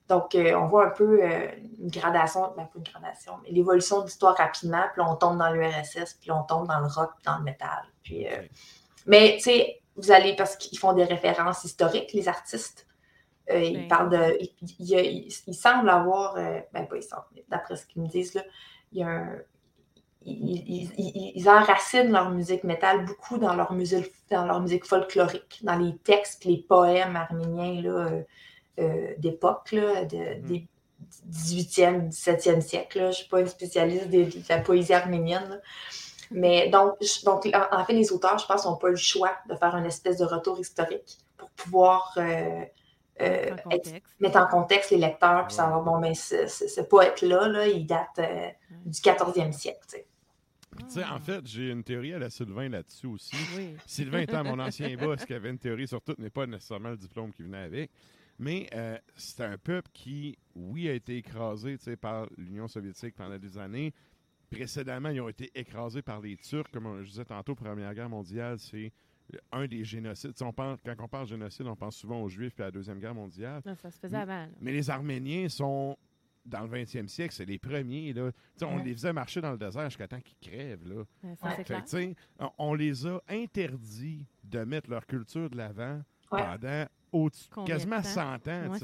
donc, 0.08 0.34
euh, 0.34 0.54
on 0.54 0.66
voit 0.66 0.86
un 0.88 0.90
peu 0.90 1.22
euh, 1.22 1.46
une 1.78 1.88
gradation, 1.90 2.52
ben, 2.56 2.64
pas 2.64 2.70
une 2.76 2.82
gradation, 2.82 3.34
mais 3.44 3.50
l'évolution 3.50 4.00
de 4.00 4.06
l'histoire 4.06 4.36
rapidement. 4.36 4.82
Puis 4.92 5.02
on 5.02 5.14
tombe 5.16 5.38
dans 5.38 5.50
l'URSS, 5.52 6.14
puis 6.20 6.30
on 6.32 6.42
tombe 6.42 6.66
dans 6.66 6.80
le 6.80 6.86
rock, 6.88 7.12
puis 7.16 7.24
dans 7.24 7.38
le 7.38 7.44
métal. 7.44 7.84
Puis, 8.02 8.26
euh, 8.26 8.42
mais, 9.06 9.34
tu 9.36 9.44
sais, 9.44 9.80
vous 9.96 10.10
allez, 10.10 10.34
parce 10.36 10.56
qu'ils 10.56 10.78
font 10.78 10.92
des 10.94 11.04
références 11.04 11.64
historiques, 11.64 12.12
les 12.12 12.26
artistes. 12.28 12.86
Euh, 13.50 13.58
ils 13.60 13.88
parlent 13.88 14.08
de. 14.10 14.36
Il, 14.40 14.50
il 14.78 14.86
y 14.86 14.94
a- 14.96 15.02
il- 15.02 15.28
il 15.46 15.54
semble 15.54 15.90
avoir. 15.90 16.36
euh, 16.36 16.60
ben, 16.72 16.86
pas 16.86 16.96
ils 16.96 17.02
semblent, 17.02 17.26
mais 17.34 17.44
d'après 17.48 17.76
ce 17.76 17.86
qu'ils 17.86 18.00
me 18.02 18.06
disent, 18.08 18.34
là, 18.34 18.42
il 18.92 19.00
y 19.00 19.02
a 19.02 19.08
un. 19.08 19.36
Ils, 20.24 20.62
ils- 20.68 20.92
ils- 20.98 21.32
ils 21.36 21.48
enracinent 21.48 22.12
leur 22.12 22.30
musique 22.30 22.64
métal 22.64 23.04
beaucoup 23.04 23.38
dans 23.38 23.54
leur 23.54 23.72
musique, 23.72 24.12
dans 24.30 24.46
leur 24.46 24.60
musique 24.60 24.84
folklorique, 24.84 25.60
dans 25.62 25.76
les 25.76 25.96
textes, 25.98 26.44
les 26.44 26.58
poèmes 26.58 27.16
arméniens 27.16 27.82
là, 27.82 27.90
euh, 27.90 28.22
euh, 28.80 29.14
d'époque, 29.18 29.72
là, 29.72 30.04
de, 30.04 30.40
des 30.46 30.66
18e, 31.26 32.08
17e 32.08 32.60
siècle. 32.60 32.98
là. 32.98 33.04
Je 33.04 33.08
ne 33.08 33.12
suis 33.14 33.28
pas 33.28 33.40
une 33.40 33.48
spécialiste 33.48 34.08
de, 34.10 34.28
la 34.48 34.58
poésie 34.60 34.94
arménienne. 34.94 35.48
là. 35.50 35.56
Mais 36.30 36.68
donc, 36.68 36.94
je- 37.00 37.24
donc, 37.24 37.46
en, 37.72 37.84
fait, 37.84 37.92
les 37.92 38.12
auteurs, 38.12 38.38
je 38.38 38.46
pense, 38.46 38.64
n'ont 38.64 38.76
pas 38.76 38.88
eu 38.88 38.92
le 38.92 38.96
choix 38.96 39.32
de 39.48 39.54
faire 39.56 39.74
une 39.76 39.84
espèce 39.86 40.16
de 40.18 40.24
retour 40.24 40.58
historique 40.58 41.18
pour 41.36 41.50
pouvoir 41.50 42.14
euh, 42.16 42.64
euh, 43.20 43.50
être- 43.70 43.90
mettre 44.20 44.38
en 44.38 44.46
contexte 44.46 44.90
les 44.90 44.96
lecteurs 44.96 45.46
puis 45.46 45.56
savoir, 45.56 45.82
bon, 45.82 45.98
ben, 45.98 46.14
ce, 46.14 46.46
ce- 46.46 46.66
ce 46.68 46.80
poète-là, 46.80 47.48
là, 47.48 47.66
il 47.66 47.86
date 47.86 48.18
euh, 48.18 48.48
du 48.86 49.00
14e 49.00 49.52
siècle. 49.52 49.80
Tu 50.78 50.84
sais, 50.88 51.04
en 51.04 51.18
fait, 51.20 51.46
j'ai 51.46 51.70
une 51.70 51.84
théorie 51.84 52.14
à 52.14 52.18
la 52.18 52.30
Sylvain 52.30 52.68
là-dessus 52.68 53.06
aussi. 53.06 53.36
Oui. 53.56 53.76
Sylvain 53.86 54.20
étant 54.20 54.42
mon 54.44 54.58
ancien 54.58 54.96
boss 55.00 55.24
qui 55.24 55.34
avait 55.34 55.50
une 55.50 55.58
théorie 55.58 55.86
sur 55.86 56.00
tout, 56.00 56.14
mais 56.18 56.30
pas 56.30 56.46
nécessairement 56.46 56.90
le 56.90 56.96
diplôme 56.96 57.32
qui 57.32 57.42
venait 57.42 57.58
avec. 57.58 57.90
Mais 58.38 58.68
euh, 58.74 58.98
c'est 59.14 59.44
un 59.44 59.58
peuple 59.58 59.90
qui, 59.92 60.36
oui, 60.54 60.88
a 60.88 60.94
été 60.94 61.16
écrasé 61.16 61.76
par 62.00 62.26
l'Union 62.36 62.66
soviétique 62.68 63.14
pendant 63.14 63.38
des 63.38 63.58
années. 63.58 63.92
Précédemment, 64.50 65.10
ils 65.10 65.20
ont 65.20 65.28
été 65.28 65.50
écrasés 65.54 66.02
par 66.02 66.20
les 66.20 66.36
Turcs. 66.36 66.70
Comme 66.72 67.02
je 67.02 67.08
disais 67.08 67.24
tantôt, 67.24 67.54
Première 67.54 67.94
Guerre 67.94 68.08
mondiale, 68.08 68.58
c'est 68.58 68.92
un 69.50 69.66
des 69.66 69.84
génocides. 69.84 70.32
On 70.42 70.52
quand 70.52 70.76
on 70.98 71.08
parle 71.08 71.26
génocide, 71.26 71.66
on 71.66 71.76
pense 71.76 71.96
souvent 71.96 72.22
aux 72.22 72.28
Juifs 72.28 72.58
et 72.58 72.62
à 72.62 72.66
la 72.66 72.70
Deuxième 72.70 72.98
Guerre 72.98 73.14
mondiale. 73.14 73.62
Non, 73.64 73.74
ça 73.74 73.90
se 73.90 73.98
faisait 73.98 74.16
avant. 74.16 74.48
Mais 74.60 74.72
les 74.72 74.90
Arméniens 74.90 75.48
sont, 75.48 75.96
dans 76.44 76.62
le 76.62 76.68
20e 76.68 77.08
siècle, 77.08 77.32
c'est 77.34 77.44
les 77.44 77.58
premiers. 77.58 78.12
Là. 78.12 78.30
On 78.62 78.78
les 78.78 78.92
faisait 78.94 79.12
marcher 79.12 79.40
dans 79.40 79.52
le 79.52 79.58
désert 79.58 79.84
jusqu'à 79.88 80.08
temps 80.08 80.20
qu'ils 80.20 80.50
crèvent. 80.50 80.86
Là. 80.88 81.02
Ouais, 81.22 81.36
ça, 81.36 81.46
Ouais. 81.46 81.52
c'est 81.52 81.56
Fait 81.58 81.64
clair. 81.64 81.84
que, 81.84 81.90
tu 81.90 81.96
sais, 81.96 82.16
on, 82.58 82.74
les 82.74 83.06
a 83.06 83.20
interdits 83.28 84.26
de 84.44 84.64
mettre 84.64 84.90
leur 84.90 85.06
culture 85.06 85.48
de 85.50 85.56
l'avant 85.56 86.02
Ouais. 86.32 86.40
pendant 86.42 86.86
au 87.12 87.28
quasiment 87.66 87.96
temps? 88.00 88.02
100 88.08 88.48
ans. 88.48 88.74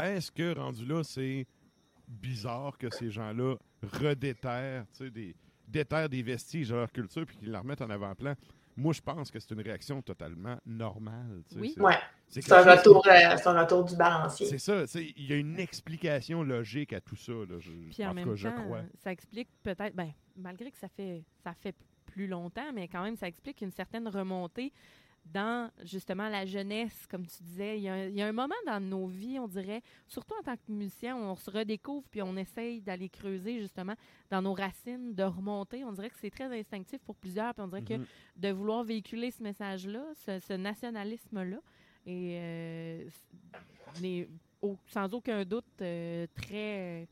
Est-ce 0.00 0.30
que, 0.32 0.54
rendu 0.58 0.84
là, 0.84 1.02
c'est 1.04 1.46
bizarre 2.08 2.76
que 2.78 2.90
ces 2.90 3.10
gens-là 3.10 3.56
redéterrent, 3.82 4.86
tu 4.92 5.04
sais, 5.04 5.10
des, 5.10 5.34
déterrent 5.68 6.08
des 6.08 6.22
vestiges 6.22 6.68
de 6.70 6.74
leur 6.74 6.90
culture 6.92 7.24
puis 7.26 7.36
qu'ils 7.36 7.50
la 7.50 7.60
remettent 7.60 7.82
en 7.82 7.90
avant-plan? 7.90 8.34
Moi, 8.76 8.92
je 8.92 9.00
pense 9.00 9.30
que 9.30 9.38
c'est 9.40 9.52
une 9.54 9.60
réaction 9.62 10.02
totalement 10.02 10.58
normale. 10.66 11.42
tu 11.48 11.54
sais. 11.54 11.60
Oui. 11.60 11.72
C'est- 11.74 11.80
Ouais. 11.80 11.94
C'est 12.28 12.52
un, 12.52 12.62
qui- 12.62 12.68
retour, 12.78 13.06
euh, 13.06 13.36
c'est 13.36 13.46
un 13.46 13.60
retour 13.62 13.84
du 13.84 13.96
balancier. 13.96 14.46
C'est 14.46 14.58
ça, 14.58 14.84
il 15.00 15.26
y 15.26 15.32
a 15.32 15.36
une 15.36 15.58
explication 15.58 16.42
logique 16.42 16.92
à 16.92 17.00
tout 17.00 17.16
ça. 17.16 17.32
Là, 17.32 17.58
je, 17.58 17.70
Puis 17.72 18.04
en, 18.04 18.10
en 18.10 18.14
même 18.14 18.28
cas, 18.28 18.34
je 18.34 18.48
crois. 18.48 18.82
ça 19.02 19.12
explique 19.12 19.48
peut-être, 19.62 19.94
ben, 19.94 20.10
malgré 20.36 20.70
que 20.70 20.78
ça 20.78 20.88
fait, 20.88 21.22
ça 21.42 21.54
fait 21.54 21.74
plus 22.06 22.26
longtemps, 22.26 22.72
mais 22.74 22.88
quand 22.88 23.02
même, 23.02 23.16
ça 23.16 23.28
explique 23.28 23.60
une 23.62 23.70
certaine 23.72 24.08
remontée 24.08 24.72
dans 25.24 25.68
justement 25.82 26.28
la 26.28 26.46
jeunesse, 26.46 27.04
comme 27.10 27.26
tu 27.26 27.42
disais. 27.42 27.78
Il 27.78 27.82
y, 27.82 27.88
a 27.88 27.94
un, 27.94 28.04
il 28.06 28.14
y 28.14 28.22
a 28.22 28.28
un 28.28 28.32
moment 28.32 28.54
dans 28.64 28.78
nos 28.78 29.08
vies, 29.08 29.40
on 29.40 29.48
dirait, 29.48 29.82
surtout 30.06 30.34
en 30.38 30.42
tant 30.44 30.54
que 30.54 30.70
musicien, 30.70 31.16
où 31.16 31.18
on 31.20 31.34
se 31.34 31.50
redécouvre 31.50 32.06
puis 32.08 32.22
on 32.22 32.36
essaye 32.36 32.80
d'aller 32.80 33.08
creuser 33.08 33.58
justement 33.58 33.94
dans 34.30 34.40
nos 34.40 34.52
racines, 34.54 35.14
de 35.14 35.24
remonter. 35.24 35.84
On 35.84 35.90
dirait 35.92 36.10
que 36.10 36.18
c'est 36.20 36.30
très 36.30 36.56
instinctif 36.56 37.00
pour 37.02 37.16
plusieurs, 37.16 37.52
puis 37.54 37.62
on 37.64 37.66
dirait 37.68 37.82
que 37.82 37.94
Mhm. 37.94 38.06
de 38.36 38.48
vouloir 38.50 38.84
véhiculer 38.84 39.32
ce 39.32 39.42
message-là, 39.42 40.04
ce, 40.14 40.38
ce 40.38 40.52
nationalisme-là, 40.52 41.58
et 42.06 42.38
euh, 42.40 43.04
au- 44.62 44.78
sans 44.86 45.12
aucun 45.14 45.44
doute 45.44 45.64
euh, 45.80 46.26
très, 46.34 47.08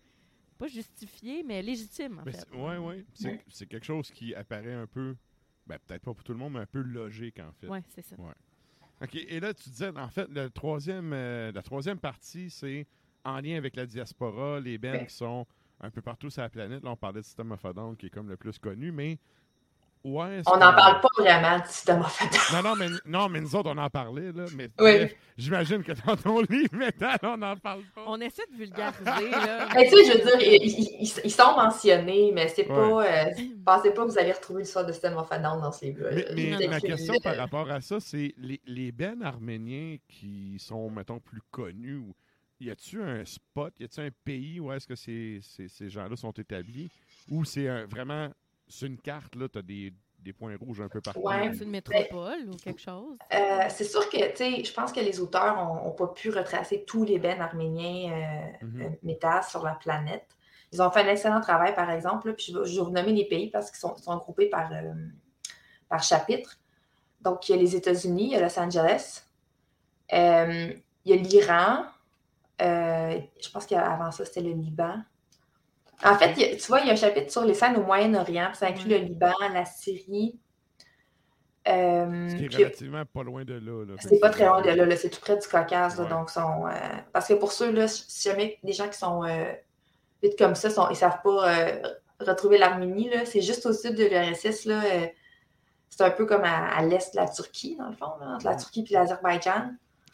pas 0.59 0.69
justifié, 0.69 1.43
mais 1.43 1.63
légitime, 1.63 2.19
en 2.21 2.23
Mais 2.25 2.33
fait. 2.33 2.47
c'est- 2.51 2.57
ouais, 2.57 2.79
ouais. 2.79 3.05
C'est, 3.15 3.41
c'est 3.49 3.67
quelque 3.67 3.85
chose 3.87 4.11
qui 4.11 4.35
apparaît 4.35 4.73
un 4.75 4.87
peu, 4.87 5.17
ben, 5.67 5.79
peut-être 5.87 6.03
pas 6.03 6.15
pour 6.15 6.23
tout 6.25 6.33
le 6.33 6.39
monde, 6.39 6.55
mais 6.55 6.61
un 6.61 6.67
peu 6.67 6.81
logique, 6.83 7.39
en 7.41 7.53
fait. 7.53 7.69
Oui, 7.69 7.79
c'est 7.89 8.03
ça. 8.03 8.17
OK. 9.03 9.15
Et 9.17 9.41
là, 9.41 9.53
tu 9.53 9.69
disais, 9.71 9.89
en 9.97 10.09
fait, 10.09 10.29
le 10.31 10.49
troisième, 10.49 11.13
euh, 11.13 11.51
la 11.53 11.63
troisième 11.63 11.99
partie, 11.99 12.49
c'est 12.51 12.87
en 13.25 13.41
lien 13.41 13.57
avec 13.57 13.75
la 13.77 13.87
diaspora, 13.87 14.61
les 14.61 14.79
bands 14.79 14.93
Ouais. 14.93 15.07
qui 15.07 15.15
sont 15.15 15.47
un 15.81 15.91
peu 15.91 16.01
partout 16.01 16.31
sur 16.31 16.43
la 16.43 16.49
planète. 16.49 16.83
Là, 16.85 16.91
on 16.93 16.97
parlait 16.97 17.21
de 17.21 17.25
System 17.25 17.51
of 17.53 17.65
a 17.65 17.73
Down 17.73 17.97
qui 17.97 18.07
est 18.07 18.11
comme 18.11 18.29
le 18.29 18.37
plus 18.37 18.59
connu, 18.59 18.93
mais 18.93 19.19
ouais. 20.05 20.43
On 20.47 20.57
n'en 20.57 20.73
parle 20.75 21.01
pas 21.01 21.09
vraiment 21.19 21.59
du 21.59 21.65
Down. 21.87 22.05
Non, 22.53 22.63
non, 22.63 22.77
mais, 22.77 22.87
non, 23.07 23.29
mais 23.29 23.41
nous 23.41 23.55
autres, 23.57 23.71
on 23.75 23.79
en 23.79 23.91
parlait, 23.91 24.31
là. 24.33 24.45
Mais 24.57 24.69
Oui. 24.79 25.09
j'imagine 25.37 25.83
que 25.83 25.93
dans 26.07 26.17
ton 26.17 26.41
livre 26.43 26.73
métal, 26.77 27.19
on 27.23 27.37
n'en 27.39 27.57
parle 27.57 27.83
pas. 27.95 28.05
On 28.07 28.21
essaie 28.21 28.45
de 28.53 28.57
vulgariser, 28.57 29.05
là. 29.31 29.69
Mais 29.75 29.89
tu 29.89 29.97
sais, 29.97 30.05
je 30.13 30.19
veux 30.19 30.25
dire, 30.39 30.41
ils, 30.41 30.63
ils- 30.67 30.89
ils- 31.01 31.21
ils 31.25 31.31
sont 31.31 31.55
mentionnés, 31.57 32.31
mais 32.35 32.49
c'est 32.49 32.69
Ouais. 32.69 32.75
pas. 32.75 33.07
euh, 33.07 33.31
pensez 33.65 33.91
pas 33.93 34.05
que 34.05 34.11
vous 34.11 34.19
allez 34.19 34.33
retrouver 34.33 34.63
l'histoire 34.63 34.87
de 34.87 34.93
System 34.93 35.17
of 35.17 35.29
dans 35.31 35.73
ce 35.73 35.85
livre-là. 35.85 36.11
Mais, 36.13 36.27
mais 36.35 36.57
C'est 36.59 36.69
ma 36.69 36.81
question 36.81 37.15
euh, 37.15 37.21
par 37.23 37.37
rapport 37.37 37.71
à 37.71 37.81
ça, 37.81 37.99
c'est 38.01 38.35
les, 38.39 38.61
les 38.67 38.93
bennes 38.93 39.23
arméniens 39.23 39.97
qui 40.09 40.57
sont, 40.59 40.91
mettons, 40.91 41.19
plus 41.21 41.41
connus, 41.51 42.03
y 42.61 42.71
a-tu 42.71 43.03
un 43.03 43.25
spot, 43.25 43.75
y 43.81 43.85
a-tu 43.85 44.01
un 44.01 44.11
pays 44.25 44.61
où 44.61 44.73
est-ce 44.73 44.87
que 44.87 44.95
ces, 44.95 45.41
ces, 45.43 45.69
ces 45.69 45.89
gens-là 45.91 46.17
sont 46.17 46.31
établis, 46.33 46.89
ou 47.31 47.45
c'est 47.45 47.69
un- 47.69 47.87
vraiment, 47.87 48.29
sur 48.75 48.87
une 48.89 48.99
carte, 49.01 49.37
là, 49.37 49.49
t'as 49.49 49.63
des, 49.63 49.95
des 50.19 50.33
points 50.33 50.57
rouges 50.57 50.81
un 50.81 50.89
peu 50.89 51.01
partout? 51.01 51.21
Ouais. 51.21 51.51
C'est 51.55 51.65
une 51.65 51.71
métropole 51.71 52.49
ou 52.51 52.59
quelque 52.59 52.81
chose? 52.81 53.17
Euh, 53.33 53.67
c'est 53.69 53.85
sûr 53.85 54.09
que, 54.11 54.31
tu 54.31 54.37
sais, 54.37 54.65
je 54.65 54.73
pense 54.73 54.93
que 54.93 55.01
les 55.01 55.21
auteurs 55.21 55.57
n'ont 55.57 55.93
pas 55.93 56.09
pu 56.09 56.31
retracer 56.31 56.85
tous 56.85 57.05
les 57.05 57.19
bennes 57.19 57.41
arméniens 57.41 58.13
euh, 58.13 58.67
Mhm. 58.67 58.83
euh, 58.83 58.91
métal 59.03 59.43
sur 59.45 59.63
la 59.65 59.75
planète. 59.75 60.27
Ils 60.73 60.83
ont 60.83 60.91
fait 60.91 61.03
un 61.03 61.09
excellent 61.09 61.41
travail, 61.41 61.75
par 61.75 61.91
exemple. 61.91 62.29
là, 62.29 62.35
puis 62.35 62.47
je 62.53 62.59
vais, 62.59 62.67
je 62.67 62.75
vais 62.77 62.85
vous 62.85 62.91
nommer 62.91 63.13
les 63.13 63.27
pays 63.29 63.51
parce 63.51 63.71
qu'ils 63.71 63.79
sont, 63.81 63.97
sont 63.97 64.17
groupés 64.17 64.49
par, 64.49 64.73
euh, 64.73 64.93
par 65.89 66.03
chapitre. 66.03 66.59
Donc, 67.21 67.49
il 67.49 67.53
y 67.53 67.59
a 67.59 67.61
les 67.63 67.77
États-Unis, 67.77 68.25
il 68.25 68.33
y 68.33 68.37
a 68.37 68.41
Los 68.41 68.59
Angeles, 68.59 69.25
euh, 70.13 70.73
il 71.05 71.11
y 71.11 71.13
a 71.13 71.17
l'Iran. 71.17 71.85
euh, 72.63 73.21
je 73.43 73.51
pense 73.51 73.67
qu'avant 73.67 74.11
ça, 74.11 74.25
c'était 74.25 74.41
le 74.43 74.53
Liban. 74.53 74.99
En 76.03 76.17
fait, 76.17 76.31
a- 76.31 76.57
tu 76.57 76.67
vois, 76.69 76.81
il 76.81 76.87
y 76.87 76.91
a 76.91 76.93
un 76.95 76.97
chapitre 76.97 77.31
sur 77.31 77.45
les 77.45 77.55
scènes 77.55 77.77
au 77.77 77.83
Moyen-Orient. 77.83 78.51
Ça 78.55 78.67
inclut 78.67 78.89
le 78.91 78.97
Liban, 78.99 79.33
la 79.53 79.65
Syrie. 79.65 80.39
euh, 81.67 82.29
Ce 82.29 82.37
qui 82.37 82.45
est 82.45 82.49
puis- 82.49 82.57
relativement 82.65 83.05
pas 83.07 83.23
loin 83.23 83.45
de 83.45 83.55
là. 83.55 83.85
là. 83.87 83.95
c'est 83.99 84.19
pas 84.21 84.29
très 84.31 84.45
loin 84.47 84.61
de 84.61 84.69
là, 84.71 84.85
là, 84.85 84.97
c'est 84.97 85.09
tout 85.09 85.21
près 85.21 85.37
du 85.39 85.47
Caucase. 85.49 85.99
là, 85.99 86.05
donc, 86.07 86.29
sont, 86.31 86.67
euh, 86.67 86.71
parce 87.13 87.29
que 87.29 87.35
pour 87.35 87.53
ceux, 87.53 87.71
là, 87.73 87.89
si 87.89 88.29
jamais 88.29 88.59
des 88.63 88.73
gens 88.75 88.89
qui 88.89 88.99
sont 88.99 89.25
euh, 89.25 89.51
vite 90.23 90.37
comme 90.39 90.55
ça, 90.55 90.69
sont, 90.69 90.89
ils 90.91 90.97
savent 90.97 91.23
pas 91.23 91.59
euh, 91.59 91.83
retrouver 92.21 92.59
l'Arménie, 92.59 93.11
c'est 93.25 93.41
juste 93.41 93.65
au 93.67 93.73
sud 93.73 93.95
de 93.95 94.05
l'URSS. 94.05 94.69
c'est 95.89 96.03
un 96.05 96.11
peu 96.11 96.27
comme 96.27 96.45
à, 96.45 96.69
à 96.77 96.83
l'est 96.83 97.15
de 97.15 97.21
la 97.21 97.29
Turquie, 97.29 97.77
dans 97.77 97.89
le 97.89 97.95
fond, 97.97 98.07
entre 98.21 98.45
la 98.45 98.57
Turquie 98.57 98.85
et 98.91 98.93
l'Azerbaïdjan. 98.93 99.71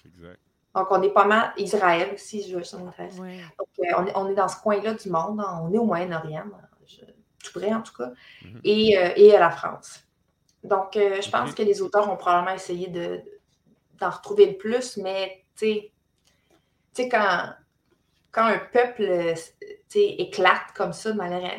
Exact. 0.07 0.39
Donc, 0.75 0.87
on 0.91 1.03
est 1.03 1.11
pas 1.13 1.25
mal. 1.25 1.53
Israël 1.57 2.11
aussi, 2.15 2.49
je 2.49 2.57
veux 2.57 2.65
ça 2.65 2.79
m'intéresse. 2.79 3.19
Ouais. 3.19 3.41
Donc, 3.59 3.69
euh, 3.81 3.93
on, 3.99 4.07
est, 4.07 4.17
on 4.17 4.29
est 4.29 4.35
dans 4.35 4.49
ce 4.49 4.57
coin-là 4.61 4.95
du 4.95 5.11
monde. 5.11 5.41
hein, 5.41 5.61
On 5.65 5.73
est 5.73 5.79
au 5.79 5.85
Moyen-Orient, 5.85 6.45
je- 6.87 7.01
tout 7.43 7.59
près 7.59 7.73
en 7.73 7.83
tout 7.83 7.95
cas, 7.95 8.11
Mhm. 8.45 8.61
et, 8.65 8.99
euh, 8.99 9.11
et 9.17 9.35
à 9.35 9.41
la 9.41 9.51
France. 9.51 10.05
Donc, 10.63 10.97
euh, 10.97 11.21
je 11.23 11.31
pense 11.31 11.55
que 11.55 11.63
les 11.63 11.81
auteurs 11.83 12.11
ont 12.13 12.17
probablement 12.17 12.55
essayé 12.55 12.87
de, 12.89 13.21
d'en 13.99 14.11
retrouver 14.11 14.47
le 14.47 14.57
plus, 14.59 14.97
mais 14.99 15.43
tu 15.57 15.67
sais, 15.67 15.93
tu 16.95 17.03
sais, 17.03 17.09
quand, 17.09 17.49
quand 18.33 18.45
un 18.45 18.59
peuple 18.59 19.03
euh, 19.03 19.35
éclate 19.95 20.73
comme 20.77 20.93
ça 20.93 21.11
de 21.13 21.17
manière 21.17 21.51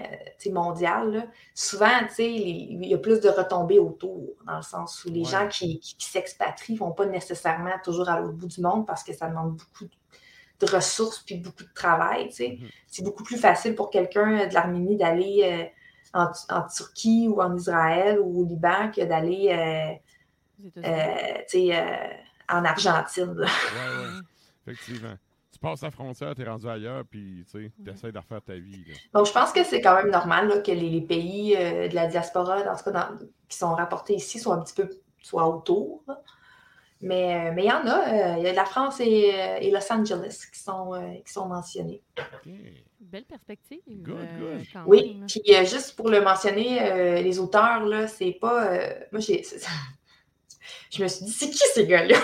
euh, 0.48 0.52
mondiale, 0.52 1.12
là, 1.12 1.24
souvent, 1.54 1.90
il 2.18 2.86
y 2.86 2.94
a 2.94 2.98
plus 2.98 3.20
de 3.20 3.30
retombées 3.30 3.80
autour, 3.80 4.30
dans 4.48 4.56
le 4.58 4.62
sens 4.62 5.04
où 5.04 5.10
les 5.10 5.20
Ouais. 5.22 5.26
gens 5.26 5.48
qui, 5.50 5.80
qui, 5.80 5.96
qui 5.98 6.06
s'expatrient 6.10 6.74
ne 6.74 6.80
vont 6.80 6.92
pas 6.94 7.06
nécessairement 7.06 7.78
toujours 7.84 8.10
à 8.10 8.20
l'autre 8.20 8.38
bout 8.38 8.48
du 8.48 8.62
monde 8.62 8.88
parce 8.88 9.04
que 9.04 9.14
ça 9.14 9.28
demande 9.28 9.58
beaucoup 9.58 9.86
de 10.62 10.66
ressources 10.76 11.20
puis 11.20 11.36
beaucoup 11.38 11.64
de 11.64 11.74
travail. 11.74 12.30
Mhm. 12.40 12.70
C'est 12.88 13.04
beaucoup 13.04 13.24
plus 13.24 13.38
facile 13.38 13.76
pour 13.76 13.90
quelqu'un 13.90 14.48
de 14.48 14.54
l'Arménie 14.54 14.96
d'aller 14.96 15.42
euh, 15.44 16.20
en, 16.20 16.32
en 16.50 16.68
Turquie 16.68 17.28
ou 17.28 17.42
en 17.42 17.56
Israël 17.56 18.20
ou 18.20 18.42
au 18.42 18.46
Liban 18.46 18.92
que 18.96 19.02
d'aller 19.02 19.50
euh, 19.50 20.82
euh, 20.86 21.38
euh, 21.56 22.08
en 22.50 22.64
Argentine. 22.66 23.34
là. 23.34 23.48
Ouais, 23.48 24.06
ouais. 24.06 24.20
Effectivement. 24.68 25.16
Tu 25.62 25.68
passes 25.68 25.82
la 25.84 25.92
frontière, 25.92 26.34
t'es 26.34 26.44
rendu 26.44 26.68
ailleurs, 26.68 27.04
puis 27.08 27.46
tu 27.52 27.72
Mhm. 27.78 27.90
essaies 27.94 28.12
de 28.12 28.18
refaire 28.18 28.42
ta 28.42 28.56
vie. 28.56 28.84
Là. 28.88 28.96
Donc, 29.14 29.28
je 29.28 29.32
pense 29.32 29.52
que 29.52 29.64
c'est 29.64 29.80
quand 29.80 29.94
même 29.96 30.10
normal 30.10 30.48
là, 30.48 30.58
que 30.60 30.72
les, 30.72 30.90
les 30.90 31.02
pays 31.02 31.56
euh, 31.56 31.88
de 31.88 31.94
la 31.94 32.08
diaspora, 32.08 32.64
dans 32.64 32.76
ce 32.76 32.84
cas, 32.84 32.90
dans- 32.92 33.20
qui 33.48 33.58
sont 33.60 33.76
rapportés 33.76 34.16
ici, 34.16 34.40
soient 34.40 34.56
un 34.56 34.62
petit 34.64 34.74
peu 34.74 34.90
soient 35.22 35.48
autour. 35.48 36.04
là. 36.08 36.20
Mais 37.02 37.50
euh, 37.50 37.52
mais 37.54 37.66
il 37.66 37.68
y 37.68 37.72
en 37.72 37.86
a. 37.86 38.08
euh, 38.34 38.38
Il 38.40 38.44
y 38.44 38.48
a 38.48 38.54
la 38.54 38.66
France 38.66 39.00
et, 39.02 39.32
euh, 39.36 39.58
et 39.62 39.70
Los 39.70 39.92
Angeles 39.94 40.48
qui 40.52 40.60
sont, 40.60 40.96
euh, 40.96 41.14
qui 41.26 41.32
sont 41.32 41.46
mentionnés. 41.48 42.02
Belle 43.00 43.26
perspective. 43.26 43.82
Good, 43.88 44.16
good. 44.40 44.66
quand 44.74 44.84
Oui, 44.88 45.14
même. 45.16 45.28
puis 45.28 45.42
euh, 45.56 45.64
juste 45.66 45.96
pour 45.96 46.10
le 46.10 46.22
mentionner, 46.22 46.82
euh, 46.82 47.22
les 47.22 47.38
auteurs, 47.38 47.86
là, 47.86 48.08
c'est 48.08 48.32
pas. 48.42 48.66
euh, 48.74 49.00
moi, 49.12 49.20
j'ai. 49.22 49.44
Je 50.92 51.04
me 51.04 51.08
suis 51.08 51.26
dit, 51.26 51.32
c'est 51.32 51.50
qui 51.52 51.58
ces 51.74 51.86
gars-là? 51.86 52.18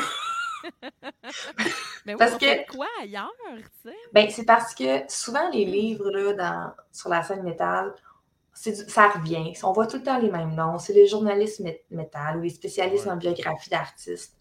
Mais 2.06 2.14
oui, 2.14 2.18
parce 2.18 2.34
on 2.34 2.38
que- 2.38 2.46
fait 2.46 2.66
quoi 2.70 2.88
ailleurs, 3.02 3.32
tu 3.84 3.90
sais? 3.90 3.96
Ben, 4.14 4.30
c'est 4.30 4.46
parce 4.46 4.74
que 4.74 5.02
souvent, 5.10 5.50
les 5.50 5.66
livres 5.66 6.10
là, 6.12 6.34
dans, 6.34 6.74
sur 6.92 7.10
la 7.10 7.24
scène 7.24 7.44
métal, 7.44 7.94
du- 8.66 8.76
ça 8.76 9.10
revient. 9.10 9.54
On 9.64 9.72
voit 9.72 9.88
tout 9.88 9.98
le 9.98 10.04
temps 10.04 10.18
les 10.20 10.32
mêmes 10.32 10.56
noms. 10.56 10.78
C'est 10.80 10.94
les 10.94 11.08
journalistes 11.08 11.60
mé- 11.62 11.82
métal 11.92 12.38
ou 12.38 12.42
les 12.42 12.50
spécialistes 12.50 13.06
Ouais. 13.06 13.12
en 13.12 13.18
biographie 13.18 13.70
d'artistes. 13.70 14.36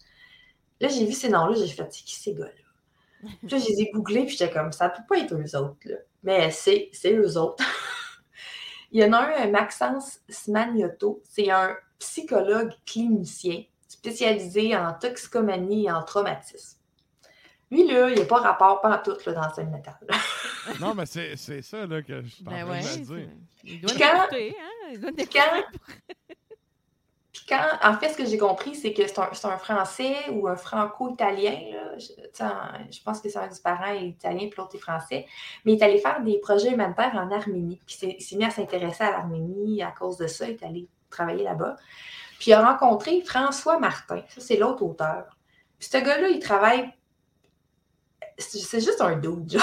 Là, 0.79 0.87
j'ai 0.89 1.05
vu 1.05 1.13
ces 1.13 1.29
noms-là, 1.29 1.53
j'ai 1.55 1.67
fait, 1.67 1.87
c'est 1.91 2.03
qui 2.03 2.15
ces 2.15 2.33
gars-là? 2.33 2.51
Puis 3.39 3.47
là, 3.49 3.57
je 3.57 3.65
les 3.67 3.81
ai 3.81 3.91
googlés, 3.91 4.25
puis 4.25 4.37
j'étais 4.37 4.53
comme, 4.53 4.71
ça 4.71 4.89
peut 4.89 5.01
pas 5.09 5.17
être 5.17 5.33
eux 5.33 5.55
autres, 5.57 5.77
là. 5.85 5.95
Mais 6.23 6.51
c'est, 6.51 6.89
c'est 6.93 7.13
eux 7.13 7.37
autres. 7.37 7.63
Il 8.91 9.01
y 9.01 9.03
en 9.05 9.11
a 9.13 9.19
un, 9.41 9.47
Maxence 9.49 10.19
Smagnoto, 10.29 11.21
c'est 11.25 11.49
un 11.49 11.75
psychologue 11.99 12.71
clinicien 12.85 13.63
spécialisé 14.11 14.75
en 14.75 14.93
toxicomanie 14.93 15.85
et 15.87 15.91
en 15.91 16.01
traumatisme. 16.03 16.77
Lui, 17.69 17.85
là, 17.85 18.09
il 18.09 18.17
n'a 18.17 18.25
pas 18.25 18.37
rapport 18.39 18.79
pas 18.79 18.97
tout 18.99 19.17
là, 19.25 19.33
dans 19.33 19.63
métal. 19.65 19.97
là. 20.07 20.15
Non, 20.79 20.93
mais 20.95 21.05
c'est 21.05 21.35
c'est 21.35 21.61
ça 21.61 21.85
là, 21.85 22.01
que 22.01 22.21
je 22.23 22.27
suis 22.27 22.43
en 22.47 22.51
Ben 22.51 22.61
train 22.65 22.71
ouais. 22.71 22.79
de 22.79 22.83
me 22.83 22.89
c'est- 22.89 22.99
dire. 23.01 23.29
Il 23.65 23.81
doit 23.81 23.89
Puis 23.91 23.99
quand- 23.99 24.27
hein? 24.53 24.89
Il 24.93 24.99
doit. 25.01 25.11
Quand, 25.33 25.63
puis 27.33 27.41
quand, 27.47 27.61
en 27.83 27.93
fait, 27.97 28.09
ce 28.09 28.17
que 28.17 28.25
j'ai 28.25 28.37
compris, 28.37 28.73
c'est 28.75 28.93
que 28.93 29.05
c'est 29.05 29.19
un, 29.19 29.29
c'est 29.33 29.47
un 29.47 29.57
Français 29.57 30.15
ou 30.31 30.47
un 30.47 30.55
franco-italien. 30.55 31.57
là. 31.73 31.97
Je, 31.97 32.43
en- 32.43 32.89
pense 33.03 33.19
que 33.21 33.29
c'est 33.29 33.37
un 33.37 33.47
des 33.47 33.59
parents 33.63 33.91
est 33.93 34.07
italien, 34.07 34.47
puis 34.49 34.53
l'autre 34.57 34.75
est 34.75 34.79
français. 34.79 35.25
Mais 35.65 35.73
il 35.73 35.79
est 35.79 35.83
allé 35.83 35.97
faire 35.99 36.21
des 36.23 36.39
projets 36.39 36.71
humanitaires 36.71 37.11
en 37.15 37.29
Arménie. 37.31 37.79
Puis 37.85 37.95
il 37.95 37.99
s'est- 37.99 38.15
il 38.19 38.21
s'est 38.23 38.35
mis 38.37 38.45
à 38.45 38.49
s'intéresser 38.49 39.03
à 39.03 39.11
l'Arménie 39.11 39.83
à 39.83 39.91
cause 39.91 40.17
de 40.17 40.27
ça. 40.27 40.45
Il 40.47 40.51
est 40.55 40.63
allé 40.63 40.87
travailler 41.09 41.43
là-bas. 41.43 41.75
Puis 42.39 42.51
il 42.51 42.53
a 42.53 42.71
rencontré 42.71 43.21
François 43.21 43.79
Martin. 43.79 44.21
Ça, 44.29 44.41
c'est 44.41 44.57
l'autre 44.57 44.83
auteur. 44.83 45.37
Puis 45.79 45.89
ce 45.91 45.97
gars-là, 45.97 46.29
il 46.29 46.39
travaille. 46.39 46.91
C'est 48.37 48.79
juste 48.79 49.01
un 49.01 49.15
dude, 49.15 49.51
genre. 49.51 49.61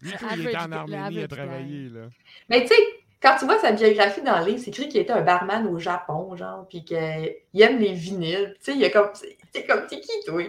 Lui, 0.00 0.12
il 0.34 0.46
était 0.46 0.56
en 0.56 0.72
Arménie 0.72 1.22
à 1.22 1.28
travailler. 1.28 1.88
Là. 1.88 2.02
Mais 2.48 2.62
tu 2.62 2.68
sais, 2.68 2.80
quand 3.20 3.36
tu 3.38 3.44
vois 3.44 3.58
sa 3.58 3.72
biographie 3.72 4.22
dans 4.22 4.38
le 4.38 4.46
livre, 4.46 4.62
c'est 4.64 4.70
écrit 4.70 4.88
qu'il 4.88 5.00
était 5.00 5.12
un 5.12 5.20
barman 5.20 5.66
au 5.66 5.78
Japon, 5.78 6.34
genre, 6.36 6.66
puis 6.68 6.84
qu'il 6.84 7.62
aime 7.62 7.78
les 7.78 7.92
vinyles. 7.92 8.54
Tu 8.58 8.64
sais, 8.64 8.72
il 8.72 8.80
y 8.80 8.84
a 8.84 8.90
comme. 8.90 9.10
C'est 9.52 9.66
comme, 9.66 9.86
t'es 9.86 10.00
qui, 10.00 10.12
toi? 10.24 10.42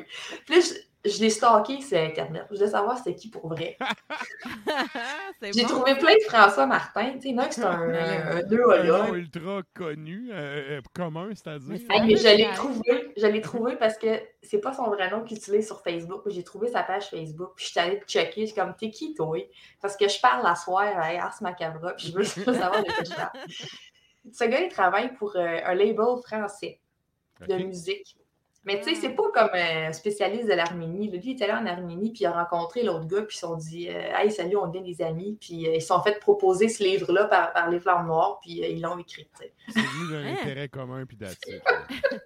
Puis 0.45 0.55
là, 0.55 0.61
je, 1.05 1.19
l'ai 1.21 1.29
stalké 1.29 1.81
sur 1.81 1.97
Internet. 1.97 2.45
Je 2.49 2.57
voulais 2.57 2.69
savoir 2.69 2.97
c'était 2.97 3.15
qui 3.15 3.29
pour 3.29 3.47
vrai. 3.47 3.77
J'ai 5.41 5.63
bon. 5.63 5.67
trouvé 5.69 5.95
plein 5.95 6.13
de 6.13 6.23
François 6.27 6.65
Martin. 6.65 7.13
Tu 7.19 7.29
sais, 7.29 7.39
un 7.39 7.51
c'est 7.51 7.63
un, 7.63 7.81
un, 7.93 8.37
un 8.37 9.09
Un 9.09 9.13
ultra 9.13 9.61
connu, 9.73 10.29
euh, 10.31 10.77
euh, 10.77 10.81
commun, 10.93 11.29
c'est-à-dire. 11.33 11.79
Mais 11.89 12.15
je 12.15 12.27
l'ai 12.27 12.49
trouvé, 12.53 13.13
je 13.17 13.27
l'ai 13.27 13.41
trouvé 13.41 13.75
parce 13.75 13.97
que 13.97 14.21
c'est 14.43 14.59
pas 14.59 14.73
son 14.73 14.87
vrai 14.87 15.09
nom 15.09 15.23
qu'il 15.23 15.37
utilise 15.37 15.67
sur 15.67 15.81
Facebook. 15.81 16.21
J'ai 16.27 16.43
trouvé 16.43 16.67
sa 16.67 16.83
page 16.83 17.09
Facebook, 17.09 17.53
puis 17.55 17.65
je 17.65 17.71
suis 17.71 17.79
allée 17.79 17.99
le 17.99 18.05
checker. 18.05 18.41
Je 18.41 18.45
suis 18.47 18.55
comme, 18.55 18.75
t'es 18.75 18.89
qui, 18.89 19.13
toi? 19.13 19.37
Parce 19.81 19.97
que 19.97 20.07
je 20.07 20.19
parle 20.19 20.45
à 20.45 20.55
soir 20.55 20.83
à 20.83 21.07
Ars 21.07 21.37
Macabra, 21.41 21.93
puis 21.93 22.07
je 22.07 22.13
veux 22.13 22.23
savoir 22.23 22.83
de 22.83 22.91
quoi 22.91 23.03
je 23.03 23.15
parle. 23.15 23.31
Ce 24.31 24.43
gars, 24.43 24.61
il 24.61 24.69
travaille 24.69 25.13
pour 25.15 25.35
euh, 25.35 25.57
un 25.65 25.73
label 25.73 26.17
français 26.23 26.79
de 27.47 27.55
musique. 27.55 28.15
Mais 28.63 28.79
tu 28.79 28.89
sais, 28.89 28.95
c'est 28.95 29.15
pas 29.15 29.23
comme 29.33 29.49
un 29.53 29.91
spécialiste 29.91 30.45
de 30.47 30.53
l'Arménie. 30.53 31.09
Lui, 31.09 31.19
il 31.23 31.31
est 31.31 31.43
allé 31.43 31.53
en 31.53 31.65
Arménie, 31.65 32.11
puis 32.11 32.21
il 32.21 32.25
a 32.27 32.43
rencontré 32.43 32.83
l'autre 32.83 33.05
gars, 33.07 33.23
puis 33.23 33.35
ils 33.35 33.39
se 33.39 33.47
sont 33.47 33.55
dit 33.57 33.89
euh, 33.89 34.13
Hey, 34.15 34.31
salut, 34.31 34.55
on 34.57 34.67
devient 34.67 34.83
des 34.95 35.03
amis. 35.03 35.35
Puis 35.41 35.67
euh, 35.67 35.75
ils 35.75 35.81
se 35.81 35.87
sont 35.87 36.01
fait 36.03 36.19
proposer 36.19 36.69
ce 36.69 36.83
livre-là 36.83 37.25
par, 37.25 37.53
par 37.53 37.69
les 37.71 37.79
Flammes 37.79 38.05
Noires, 38.05 38.39
puis 38.41 38.63
euh, 38.63 38.67
ils 38.67 38.79
l'ont 38.81 38.99
écrit. 38.99 39.27
C'est 39.35 39.81
venu 39.81 40.11
d'un 40.11 40.27
Hein? 40.29 40.35
intérêt 40.41 40.69
commun, 40.69 41.05
puis 41.05 41.17
d'attitude. 41.17 41.61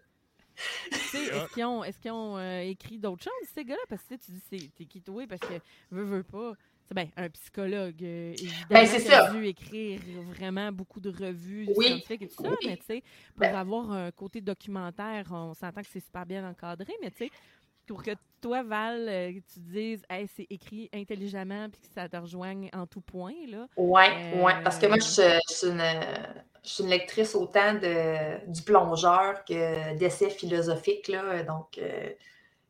Tu 0.91 1.00
sais, 1.00 1.26
Est-ce 1.26 1.54
qu'ils 2.00 2.12
ont, 2.12 2.38
euh, 2.38 2.62
écrit 2.62 2.98
d'autres 2.98 3.24
choses, 3.24 3.50
ces 3.54 3.63
gars-là? 3.65 3.82
Parce 3.89 4.04
que 4.04 4.15
tu 4.15 4.32
dis, 4.32 4.41
c'est- 4.50 4.69
t'es 4.76 4.86
qui 4.86 5.02
toi? 5.02 5.24
Parce 5.28 5.41
que, 5.41 5.54
veux, 5.91 6.04
veux 6.04 6.24
pas. 6.24 6.54
C'est 6.88 6.93
ben, 6.93 7.08
un 7.17 7.30
psychologue, 7.30 8.04
euh, 8.04 8.34
évidemment, 8.34 8.67
Ben, 8.69 8.88
qui 8.88 8.95
a 9.12 9.21
ça. 9.24 9.32
dû 9.32 9.45
écrire 9.48 10.00
vraiment 10.38 10.71
beaucoup 10.71 11.00
de 11.00 11.10
revues 11.10 11.67
Oui. 11.76 11.88
scientifiques 11.88 12.21
et 12.21 12.28
tout 12.28 12.43
ça, 12.43 12.50
Oui. 12.50 12.58
mais 12.67 12.78
tu 12.78 12.86
sais, 12.86 13.04
pour 13.36 13.41
Ben- 13.41 13.56
avoir 13.56 13.91
un 13.91 14.12
côté 14.12 14.39
documentaire, 14.41 15.26
on 15.32 15.54
s'entend 15.56 15.82
que 15.82 15.88
c'est 15.91 16.00
super 16.00 16.26
bien 16.26 16.48
encadré, 16.48 16.93
mais 17.02 17.10
tu 17.10 17.26
sais, 17.26 17.32
pour 17.88 18.04
que 18.04 18.12
toi, 18.41 18.62
Val, 18.63 19.08
euh, 19.10 19.32
tu 19.32 19.60
dises, 19.60 20.04
hey, 20.10 20.28
c'est 20.28 20.45
écrit 20.50 20.89
intelligemment 20.93 21.69
puis 21.69 21.82
que 21.82 21.88
ça 21.88 22.08
te 22.08 22.17
rejoigne 22.17 22.69
en 22.74 22.86
tout 22.86 23.02
point, 23.02 23.34
là. 23.48 23.67
Ouais, 23.78 24.10
Euh, 24.34 24.43
ouais, 24.43 24.54
parce 24.63 24.78
que 24.78 24.86
moi, 24.86 24.98
je, 24.98 25.04
suis- 25.10 25.21
je 25.50 25.54
suis 25.54 25.67
une, 25.67 25.84
je 26.63 26.69
suis 26.69 26.84
une 26.84 26.89
lectrice 26.89 27.34
autant 27.36 27.74
de, 27.74 28.52
du 28.52 28.62
plongeur 28.62 29.43
que 29.45 29.95
d'essais 29.98 30.30
philosophiques, 30.30 31.08
là. 31.08 31.41
Donc, 31.43 31.78
euh, 31.80 32.12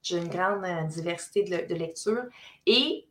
j'ai 0.01 0.17
une 0.17 0.27
grande 0.29 0.63
euh, 0.63 0.83
diversité 0.83 1.43
de, 1.43 1.67
de 1.67 1.75
lecture. 1.75 2.23
Et 2.65 3.07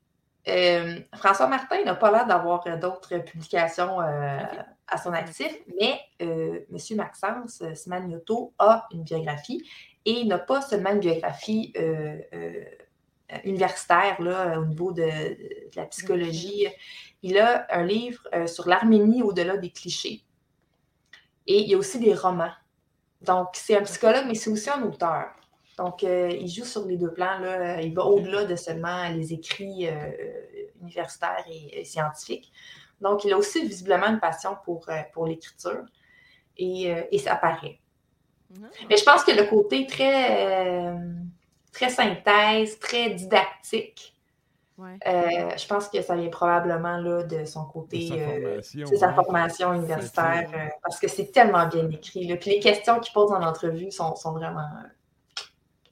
euh, 0.49 1.01
François 1.15 1.47
Martin 1.47 1.83
n'a 1.85 1.95
pas 1.95 2.11
l'air 2.11 2.27
d'avoir 2.27 2.67
euh, 2.67 2.77
d'autres 2.77 3.19
publications 3.19 4.01
euh, 4.01 4.39
à 4.87 4.99
son 4.99 5.13
actif, 5.13 5.53
mais 5.81 6.01
euh, 6.23 6.61
M. 6.71 6.97
Maxence 6.97 7.63
Smanioto 7.75 8.53
a 8.59 8.87
une 8.93 9.03
biographie 9.03 9.67
et 10.05 10.25
n'a 10.25 10.39
pas 10.39 10.61
seulement 10.61 10.91
une 10.91 11.01
biographie 11.01 11.73
universitaire 13.45 14.21
là, 14.21 14.61
au 14.61 14.67
niveau 14.67 14.93
de, 14.93 15.03
de 15.03 15.77
la 15.77 15.87
psychologie. 15.87 16.67
Il 17.23 17.39
a 17.39 17.67
un 17.71 17.85
livre 17.85 18.23
sur 18.47 18.69
l'Arménie 18.69 19.23
au-delà 19.23 19.57
des 19.57 19.71
clichés. 19.71 20.23
Et 21.47 21.63
il 21.63 21.69
y 21.71 21.75
a 21.75 21.79
aussi 21.79 21.99
des 21.99 22.15
romans. 22.15 22.53
Donc, 23.23 23.49
c'est 23.55 23.79
un 23.79 23.83
psychologue, 23.83 24.25
mais 24.27 24.35
c'est 24.35 24.51
aussi 24.51 24.69
un 24.69 24.83
auteur. 24.83 25.31
Donc, 25.79 26.05
euh, 26.05 26.29
il 26.31 26.49
joue 26.49 26.65
sur 26.65 26.85
les 26.87 26.97
deux 26.97 27.13
plans. 27.13 27.39
Là. 27.39 27.81
Il 27.81 27.95
va 27.95 28.05
au-delà 28.05 28.45
de 28.45 28.55
seulement 28.57 29.09
les 29.09 29.33
écrits 29.33 29.89
euh, 29.89 30.11
universitaires 30.81 31.45
et, 31.51 31.81
et 31.81 31.85
scientifiques. 31.85 32.53
Donc, 33.01 33.25
il 33.25 33.33
a 33.33 33.37
aussi 33.39 33.67
visiblement 33.67 34.07
une 34.07 34.21
passion 34.21 34.57
pour, 34.65 34.89
euh, 34.89 34.95
pour 35.13 35.27
l'écriture. 35.27 35.85
Et, 36.57 36.93
euh, 36.95 37.03
et 37.11 37.19
ça 37.19 37.35
paraît. 37.35 37.81
Mhm. 38.51 38.69
Mais 38.89 38.97
je 38.97 39.05
pense 39.05 39.25
que 39.25 39.33
le 39.33 39.45
côté 39.45 39.87
très, 39.87 40.87
euh, 40.93 40.97
très 41.73 41.89
synthèse, 41.91 42.79
très 42.79 43.11
didactique, 43.11 44.13
Ouais. 44.77 44.99
euh, 45.07 45.51
je 45.57 45.67
pense 45.69 45.89
que 45.89 46.03
ça 46.03 46.17
vient 46.17 46.29
probablement 46.31 46.97
là, 46.97 47.23
de 47.23 47.45
son 47.45 47.63
De 47.65 47.71
côté, 47.73 48.09
sa 48.09 48.15
euh, 48.15 48.41
formation, 48.61 48.87
c'est 48.87 48.97
sa 48.97 49.09
ouais. 49.09 49.15
formation 49.15 49.73
universitaire, 49.75 50.51
euh, 50.53 50.69
parce 50.83 50.99
que 50.99 51.07
c'est 51.07 51.31
tellement 51.31 51.67
bien 51.69 51.89
écrit. 51.91 52.27
là. 52.27 52.37
Puis 52.37 52.51
les 52.51 52.59
questions 52.59 52.99
qu'il 52.99 53.13
pose 53.13 53.31
en 53.31 53.41
entrevue 53.43 53.93
sont, 53.93 54.17
sont 54.17 54.33
vraiment 54.33 54.67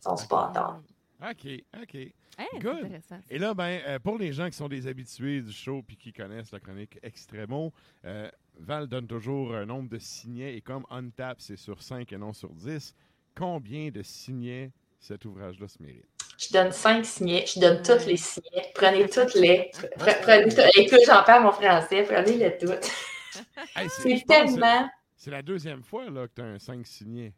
euh, 0.07 0.11
sont 0.11 0.17
spot 0.17 0.51
on. 0.57 0.83
OK, 1.29 1.47
OK. 1.83 1.95
Hey, 1.95 2.59
Good. 2.61 2.85
intéressant. 2.87 3.21
Et 3.31 3.39
là, 3.39 3.55
ben, 3.55 3.81
euh, 3.87 3.99
pour 3.99 4.19
les 4.19 4.33
gens 4.33 4.49
qui 4.49 4.57
sont 4.57 4.69
des 4.69 4.87
habitués 4.89 5.41
du 5.43 5.53
show 5.53 5.83
puis 5.87 5.97
qui 5.97 6.13
connaissent 6.13 6.51
la 6.51 6.59
chronique 6.61 6.99
Extremo, 7.03 7.73
euh, 8.05 8.29
Val 8.59 8.87
donne 8.89 9.07
toujours 9.07 9.55
un 9.55 9.65
nombre 9.67 9.89
de 9.89 9.99
signets 9.99 10.57
et 10.57 10.61
comme 10.61 10.85
Untap, 10.91 11.41
c'est 11.41 11.57
sur 11.57 11.83
5 11.83 12.11
et 12.13 12.17
non 12.19 12.33
sur 12.33 12.49
10, 12.51 12.95
combien 13.37 13.91
de 13.91 14.03
signets 14.03 14.73
cet 14.99 15.25
ouvrage-là 15.25 15.69
se 15.69 15.81
mérite? 15.83 16.07
Je 16.39 16.53
donne 16.53 16.73
cinq 16.73 17.05
signets, 17.05 17.45
je 17.47 17.61
donne 17.61 17.83
tous 17.83 18.05
les 18.07 18.17
signets. 18.17 18.73
Prenez 18.75 19.09
toutes 19.09 19.35
les. 19.35 19.71
pre- 19.99 20.21
Prenez 20.23 20.49
tout- 20.53 20.63
Écoute, 20.81 21.01
j'en 21.07 21.23
perds 21.23 21.43
mon 21.43 21.53
français, 21.53 22.03
prenez-les 22.03 22.59
toutes. 22.59 22.91
Hey, 23.77 23.89
C'est 23.89 24.25
tellement. 24.27 24.91
C'est 25.17 25.31
la 25.31 25.41
deuxième 25.43 25.83
fois 25.83 26.11
là, 26.11 26.27
que 26.27 26.33
tu 26.35 26.43
as 26.43 26.47
un 26.47 26.59
5 26.59 26.85
signé. 26.87 27.33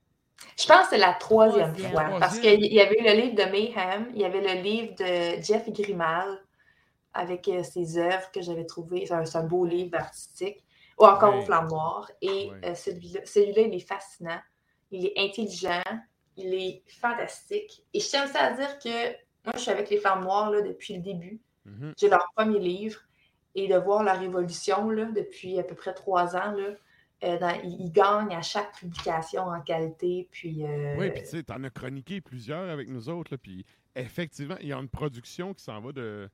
Je 0.58 0.66
pense 0.66 0.82
que 0.84 0.90
c'est 0.90 0.98
la 0.98 1.14
troisième 1.14 1.68
Troisième. 1.72 1.90
fois. 1.92 2.00
Troisième. 2.02 2.20
Parce 2.20 2.38
qu'il 2.38 2.64
y 2.72 2.80
avait 2.80 3.00
le 3.00 3.20
livre 3.20 3.34
de 3.34 3.50
Mayhem, 3.50 4.10
il 4.14 4.20
y 4.20 4.24
avait 4.24 4.40
le 4.54 4.62
livre 4.62 4.94
de 4.94 5.42
Jeff 5.42 5.68
Grimal 5.70 6.40
avec 7.12 7.48
euh, 7.48 7.62
ses 7.62 7.98
œuvres 7.98 8.30
que 8.32 8.40
j'avais 8.42 8.64
trouvées. 8.66 9.06
C'est 9.06 9.36
un, 9.36 9.44
beau 9.44 9.64
livre 9.64 9.96
artistique. 9.98 10.64
Ou 11.00 11.06
encore 11.06 11.34
Ouais. 11.34 11.40
aux 11.40 11.42
Flammes 11.42 11.68
Noires. 11.68 12.10
Et 12.22 12.50
Ouais. 12.50 12.70
euh, 12.70 12.74
celui-là, 12.74 13.62
il 13.62 13.74
est 13.74 13.86
fascinant. 13.86 14.40
Il 14.92 15.06
est 15.06 15.14
intelligent. 15.16 15.82
Il 16.36 16.54
est 16.54 16.82
fantastique. 17.00 17.84
Et 17.92 18.00
je 18.00 18.08
tiens 18.08 18.24
aussi 18.24 18.36
à 18.36 18.52
dire 18.52 18.78
que 18.78 19.10
moi, 19.44 19.52
je 19.54 19.60
suis 19.60 19.70
avec 19.70 19.90
les 19.90 19.98
Flammes 19.98 20.22
Noires 20.22 20.50
là, 20.50 20.60
depuis 20.62 20.94
le 20.94 21.02
début. 21.02 21.40
Mhm. 21.64 21.94
J'ai 21.96 22.08
leur 22.08 22.26
premier 22.36 22.58
livre. 22.60 23.00
Et 23.56 23.68
de 23.68 23.76
voir 23.76 24.02
la 24.02 24.14
révolution 24.14 24.88
là, 24.90 25.04
depuis 25.04 25.58
à 25.60 25.62
peu 25.62 25.74
près 25.76 25.94
trois 25.94 26.34
ans, 26.36 26.50
là, 26.52 26.70
euh, 27.24 27.38
dans- 27.38 27.60
ils, 27.64 27.80
ils 27.86 27.92
gagnent 27.92 28.34
à 28.34 28.42
chaque 28.42 28.74
publication 28.78 29.44
en 29.46 29.60
qualité. 29.60 30.28
Puis, 30.30 30.64
euh, 30.64 30.94
Oui, 30.98 31.10
puis 31.10 31.22
tu 31.22 31.28
sais, 31.28 31.42
t'en 31.42 31.62
as 31.64 31.70
chroniqué 31.70 32.20
plusieurs 32.20 32.68
avec 32.70 32.88
nous 32.88 33.08
autres, 33.08 33.32
là, 33.32 33.38
puis 33.38 33.64
effectivement, 33.96 34.56
il 34.60 34.68
y 34.68 34.72
a 34.72 34.76
une 34.78 34.88
production 34.88 35.54
qui 35.54 35.62
s'en 35.64 35.80
va 35.80 35.92
de... 35.92 36.28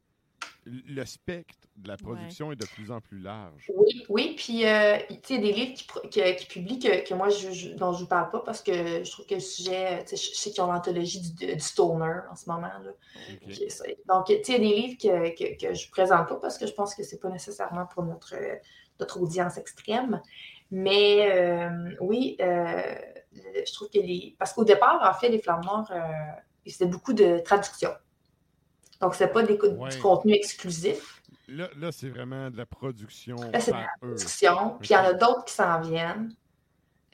Le 0.66 1.04
spectre 1.04 1.66
de 1.76 1.88
la 1.88 1.96
production 1.96 2.52
est 2.52 2.56
de 2.56 2.66
plus 2.66 2.90
en 2.90 3.00
plus 3.00 3.18
large. 3.18 3.70
Oui, 3.74 4.04
oui, 4.10 4.34
puis 4.36 4.66
euh, 4.66 4.96
tu 5.08 5.14
sais, 5.22 5.34
il 5.34 5.36
y 5.36 5.38
a 5.38 5.40
des 5.40 5.52
livres 5.52 5.74
qui, 5.74 6.46
publient 6.46 6.78
que, 6.78 7.06
que 7.08 7.14
moi, 7.14 7.28
je, 7.30 7.50
je- 7.50 7.70
dont 7.70 7.92
je 7.92 7.98
ne 7.98 8.02
vous 8.02 8.08
parle 8.08 8.30
pas 8.30 8.40
parce 8.40 8.62
que 8.62 9.02
je 9.04 9.10
trouve 9.10 9.26
que 9.26 9.34
le 9.34 9.40
sujet, 9.40 10.02
tu 10.04 10.10
sais, 10.10 10.16
je, 10.16 10.34
je 10.34 10.38
sais 10.38 10.50
qu'ils 10.50 10.62
ont 10.62 10.70
l'anthologie 10.72 11.20
du, 11.20 11.46
du 11.54 11.60
stoner 11.60 12.20
en 12.30 12.36
ce 12.36 12.48
moment. 12.48 12.68
Là. 12.68 12.90
OK. 12.90 13.38
Puis 13.46 13.64
c'est- 13.68 13.98
Donc, 14.08 14.26
tu 14.26 14.34
sais, 14.34 14.42
il 14.48 14.52
y 14.52 14.54
a 14.54 14.58
des 14.58 14.76
livres 14.80 14.98
que, 14.98 15.28
que, 15.34 15.58
que 15.68 15.74
je 15.74 15.86
ne 15.86 15.90
présente 15.90 16.28
pas 16.28 16.36
parce 16.36 16.58
que 16.58 16.66
je 16.66 16.72
pense 16.72 16.94
que 16.94 17.02
ce 17.02 17.14
n'est 17.14 17.20
pas 17.20 17.30
nécessairement 17.30 17.86
pour 17.86 18.02
notre, 18.04 18.34
euh, 18.34 18.56
notre 18.98 19.20
audience 19.20 19.56
extrême. 19.58 20.20
Mais 20.70 21.30
euh, 21.32 21.96
oui, 22.00 22.36
euh, 22.40 22.82
je 23.32 23.72
trouve 23.72 23.88
que 23.90 23.98
les. 23.98 24.36
Parce 24.38 24.52
qu'au 24.52 24.64
départ, 24.64 25.00
en 25.02 25.18
fait, 25.18 25.28
les 25.28 25.40
Flammes 25.40 25.62
Noires, 25.64 25.90
euh, 25.92 25.98
c'était 26.66 26.86
beaucoup 26.86 27.12
de 27.12 27.38
traduction. 27.40 27.90
Donc, 29.00 29.14
ce 29.14 29.24
n'est 29.24 29.30
pas 29.30 29.42
des, 29.42 29.58
Ouais. 29.60 29.88
du 29.90 29.98
contenu 29.98 30.32
exclusif. 30.34 31.22
Là, 31.48 31.68
là 31.76 31.90
c'est 31.90 32.08
vraiment 32.10 32.50
de 32.50 32.56
la 32.56 32.66
production 32.66 33.34
Là, 33.52 33.58
c'est 33.60 33.72
de 33.72 33.76
par 33.76 33.86
eux. 34.04 34.14
traduction. 34.14 34.76
Puis 34.80 34.90
il 34.90 34.92
y 34.92 34.96
en 34.96 35.04
a 35.04 35.12
d'autres 35.14 35.44
qui 35.46 35.54
s'en 35.54 35.80
viennent. 35.80 36.34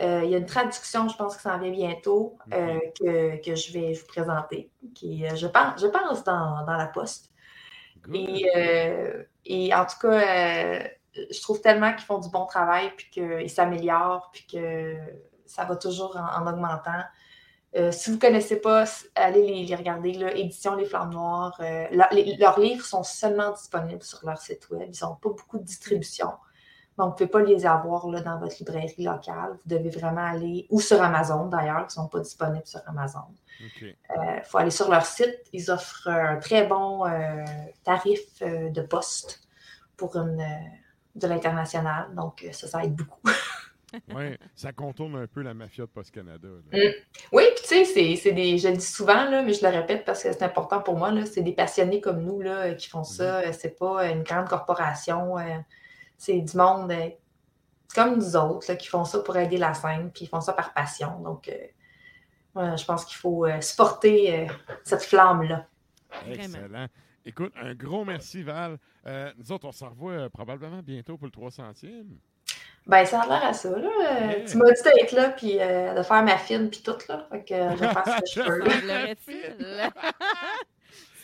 Euh, 0.02 0.20
il 0.24 0.30
y 0.30 0.34
a 0.34 0.38
une 0.38 0.44
traduction, 0.46 1.08
je 1.08 1.16
pense, 1.16 1.36
qui 1.36 1.42
s'en 1.42 1.58
vient 1.58 1.70
bientôt, 1.70 2.36
euh, 2.52 2.78
que, 3.00 3.42
que 3.42 3.54
je 3.54 3.72
vais 3.72 3.94
vous 3.94 4.06
présenter, 4.06 4.70
qui, 4.94 5.24
euh, 5.26 5.34
je 5.36 5.46
pense, 5.46 5.80
je 5.80 5.86
pense 5.86 6.22
dans, 6.22 6.66
dans 6.66 6.76
la 6.76 6.86
poste. 6.88 7.32
Et, 8.12 8.46
euh, 8.54 9.22
et 9.46 9.74
en 9.74 9.86
tout 9.86 9.96
cas, 10.02 10.08
euh, 10.82 10.88
je 11.30 11.40
trouve 11.42 11.60
tellement 11.60 11.92
qu'ils 11.92 12.04
font 12.04 12.18
du 12.18 12.28
bon 12.30 12.46
travail, 12.46 12.90
puis 12.96 13.08
qu'ils 13.10 13.50
s'améliorent, 13.50 14.30
puis 14.32 14.46
que 14.46 14.96
ça 15.46 15.64
va 15.64 15.76
toujours 15.76 16.16
en, 16.16 16.42
en 16.42 16.46
augmentant. 16.52 17.02
Euh, 17.76 17.92
si 17.92 18.10
vous 18.10 18.16
ne 18.16 18.20
connaissez 18.20 18.56
pas, 18.56 18.84
allez 19.14 19.46
les, 19.46 19.64
les 19.64 19.74
regarder. 19.74 20.12
Là, 20.14 20.34
Édition 20.34 20.74
Les 20.76 20.86
Flammes 20.86 21.12
Noires. 21.12 21.56
euh, 21.60 21.86
leur- 21.90 22.08
les- 22.12 22.36
leurs 22.36 22.58
livres 22.58 22.84
sont 22.84 23.02
seulement 23.02 23.50
disponibles 23.52 24.02
sur 24.02 24.24
leur 24.24 24.38
site 24.38 24.68
web. 24.70 24.88
Ils 24.92 25.04
n'ont 25.04 25.16
pas 25.16 25.28
beaucoup 25.30 25.58
de 25.58 25.64
distribution. 25.64 26.30
Donc, 26.96 27.18
vous 27.18 27.24
ne 27.24 27.28
pouvez 27.28 27.44
pas 27.44 27.50
les 27.50 27.66
avoir 27.66 28.08
là, 28.08 28.22
dans 28.22 28.38
votre 28.38 28.56
librairie 28.58 29.04
locale. 29.04 29.50
Vous 29.52 29.76
devez 29.76 29.90
vraiment 29.90 30.24
aller, 30.24 30.66
ou 30.70 30.80
sur 30.80 31.02
Amazon 31.02 31.46
d'ailleurs, 31.46 31.80
qui 31.88 31.98
ne 31.98 32.02
sont 32.04 32.08
pas 32.08 32.20
disponibles 32.20 32.66
sur 32.66 32.80
Amazon. 32.86 33.26
Il 34.40 34.42
faut 34.44 34.56
aller 34.58 34.70
sur 34.70 34.90
leur 34.90 35.04
site. 35.04 35.36
Ils 35.52 35.70
offrent 35.70 36.08
un 36.08 36.36
très 36.38 36.66
bon 36.66 37.04
euh, 37.06 37.44
tarif 37.84 38.20
euh, 38.40 38.70
de 38.70 38.80
poste 38.80 39.42
pour 39.98 40.16
une, 40.16 40.40
euh, 40.40 40.44
de 41.16 41.26
l'international. 41.26 42.14
Donc, 42.14 42.44
euh, 42.44 42.52
ça, 42.52 42.68
ça 42.68 42.84
aide 42.84 42.94
beaucoup. 42.94 43.20
Ouais, 44.14 44.36
ça 44.54 44.72
contourne 44.72 45.16
un 45.16 45.26
peu 45.26 45.40
la 45.40 45.54
mafia 45.54 45.84
de 45.84 45.90
Post 45.90 46.10
Canada. 46.10 46.48
là. 46.48 46.78
Mm. 46.78 46.92
Oui, 47.32 47.44
puis 47.54 47.62
tu 47.62 47.84
sais, 47.84 48.16
c'est- 48.16 48.32
des. 48.32 48.58
Je 48.58 48.68
le 48.68 48.76
dis 48.76 48.84
souvent, 48.84 49.24
là, 49.30 49.42
mais 49.42 49.54
je 49.54 49.64
le 49.64 49.72
répète 49.72 50.04
parce 50.04 50.22
que 50.22 50.32
c'est 50.32 50.42
important 50.42 50.82
pour 50.82 50.98
moi. 50.98 51.12
C'est 51.24 51.40
des 51.40 51.52
passionnés 51.52 52.00
comme 52.02 52.20
nous 52.20 52.42
là, 52.42 52.56
euh, 52.66 52.74
qui 52.74 52.88
font 52.90 53.04
ça. 53.04 53.38
Euh, 53.38 53.52
C'est 53.52 53.78
pas 53.78 54.10
une 54.10 54.22
grande 54.22 54.48
corporation. 54.48 55.36
C'est 56.18 56.40
du 56.40 56.56
monde 56.56 56.92
comme 57.94 58.16
nous 58.16 58.36
autres 58.36 58.66
là, 58.70 58.76
qui 58.76 58.88
font 58.88 59.04
ça 59.06 59.20
pour 59.20 59.36
aider 59.36 59.56
la 59.56 59.72
scène, 59.72 60.10
puis 60.12 60.24
ils 60.26 60.28
font 60.28 60.42
ça 60.42 60.52
par 60.52 60.74
passion. 60.74 61.20
Donc, 61.20 61.48
euh, 61.48 62.76
je 62.76 62.84
pense 62.84 63.04
qu'il 63.06 63.16
faut 63.16 63.46
supporter 63.62 64.40
euh, 64.40 64.46
cette 64.84 65.04
flamme-là. 65.04 65.66
Excellent. 66.28 66.88
Écoute, 67.28 67.52
un 67.60 67.74
gros 67.74 68.04
merci, 68.04 68.44
Val. 68.44 68.78
Euh, 69.04 69.32
nous 69.36 69.50
autres, 69.50 69.66
on 69.66 69.72
se 69.72 69.84
revoit 69.84 70.12
euh, 70.12 70.28
probablement 70.28 70.80
bientôt 70.80 71.16
pour 71.16 71.26
le 71.26 71.32
300e. 71.32 72.04
Ben, 72.86 73.04
ça 73.04 73.22
a 73.22 73.26
l'air 73.26 73.44
à 73.44 73.52
ça, 73.52 73.68
là. 73.70 73.88
Yeah. 73.98 74.44
Tu 74.44 74.56
m'as 74.56 74.70
dit 74.70 74.82
d'être 74.84 75.10
là, 75.10 75.30
puis 75.30 75.56
euh, 75.60 75.92
de 75.94 76.02
faire 76.04 76.22
ma 76.22 76.38
fine, 76.38 76.70
puis 76.70 76.82
tout, 76.84 76.96
là. 77.08 77.26
Fait 77.28 77.42
que 77.42 77.52
euh, 77.52 77.70
je 77.72 77.76
vais 77.78 77.88
faire 77.88 78.04
ce 78.06 78.20
que 78.20 78.42
je 78.42 79.50
peux. 79.58 79.64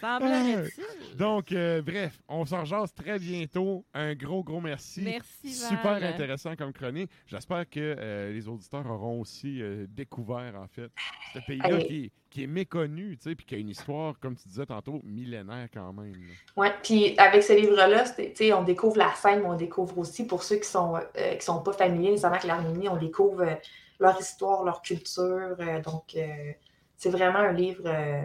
Semblerait-il. 0.03 1.17
Donc, 1.17 1.53
euh, 1.53 1.81
bref, 1.81 2.19
on 2.29 2.45
s'en 2.45 2.61
rejase 2.61 2.93
très 2.93 3.19
bientôt. 3.19 3.85
Un 3.95 4.15
gros, 4.15 4.43
gros 4.43 4.61
merci. 4.61 5.03
Merci, 5.03 5.45
Val. 5.45 5.53
Super 5.79 5.93
intéressant 6.15 6.57
comme 6.57 6.73
chronique. 6.73 7.11
J'espère 7.27 7.69
que 7.71 7.79
euh, 7.99 8.33
les 8.33 8.49
auditeurs 8.49 8.85
auront 8.91 9.21
aussi 9.21 9.63
euh, 9.63 9.87
découvert, 9.89 10.55
en 10.57 10.67
fait, 10.67 10.91
ce 11.35 11.39
pays-là 11.47 11.79
qui, 11.83 12.05
est- 12.07 12.11
qui 12.31 12.43
est 12.45 12.47
méconnu, 12.49 13.17
tu 13.17 13.25
sais, 13.31 13.35
puis 13.37 13.47
qui 13.47 13.55
a 13.55 13.59
une 13.59 13.69
histoire, 13.69 14.19
comme 14.19 14.35
tu 14.37 14.49
disais 14.49 14.67
tantôt, 14.67 15.01
millénaire 15.05 15.69
quand 15.73 15.93
même. 15.93 16.15
Ouais, 16.57 16.73
puis 16.83 17.15
avec 17.19 17.43
ce 17.43 17.53
livre-là, 17.53 18.05
tu 18.11 18.25
sais, 18.35 18.53
on 18.53 18.63
découvre 18.65 18.97
la 18.97 19.15
scène, 19.15 19.41
mais 19.41 19.47
on 19.49 19.55
découvre 19.57 19.99
aussi, 19.99 20.27
pour 20.27 20.43
ceux 20.43 20.57
qui 20.57 20.69
sont, 20.69 20.97
euh, 20.97 21.35
qui 21.37 21.45
sont 21.45 21.63
pas 21.63 21.73
familiers 21.75 22.11
nécessairement 22.11 22.37
avec 22.37 22.47
l'Arménie, 22.49 22.89
on 22.89 22.97
découvre 22.97 23.43
euh, 23.43 23.55
leur 24.01 24.19
histoire, 24.21 24.65
leur 24.65 24.83
culture. 24.83 25.57
euh, 25.61 25.81
donc, 25.83 26.15
euh, 26.17 26.53
c'est 26.97 27.11
vraiment 27.11 27.39
un 27.41 27.53
livre 27.53 27.83
euh, 27.87 28.23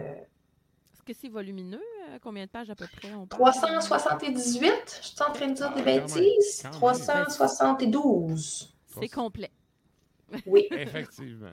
que 1.08 1.14
c'est 1.18 1.28
volumineux? 1.28 1.80
Euh, 2.10 2.18
Combien 2.22 2.44
de 2.44 2.50
pages 2.50 2.70
à 2.70 2.74
peu 2.74 2.86
près? 2.86 3.12
On 3.14 3.26
parle? 3.26 3.52
378. 3.52 5.00
Je 5.02 5.06
suis 5.06 5.16
en 5.26 5.32
train 5.32 5.48
de 5.48 5.54
dire 5.54 5.70
Ah, 5.72 5.74
des 5.74 5.80
quand 5.80 5.86
même, 5.86 6.00
bêtises. 6.06 6.60
quand 6.62 6.70
même. 6.70 6.72
372. 6.72 8.74
C'est 9.00 9.08
complet. 9.08 9.50
Oui. 10.44 10.68
Effectivement. 10.70 11.52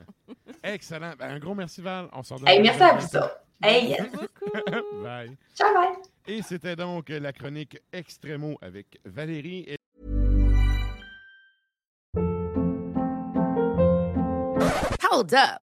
Excellent. 0.62 1.12
Ben, 1.18 1.30
un 1.30 1.38
gros 1.38 1.54
merci, 1.54 1.80
Val. 1.80 2.10
On 2.12 2.22
s'en 2.22 2.36
Hey, 2.44 2.60
merci 2.60 2.82
à 2.82 2.92
vous 2.94 3.06
ça. 3.08 3.42
Hey, 3.62 3.88
yes. 3.88 4.00
Merci 4.00 4.16
beaucoup. 4.16 5.00
Bye. 5.02 5.34
Ciao, 5.54 5.72
bye. 5.72 5.94
Et 6.26 6.42
c'était 6.42 6.76
donc 6.76 7.08
la 7.08 7.32
chronique 7.32 7.78
Extremo 7.90 8.58
avec 8.60 9.00
Valérie. 9.06 9.64
Et 9.66 9.76
Hold 15.10 15.32
up. 15.32 15.65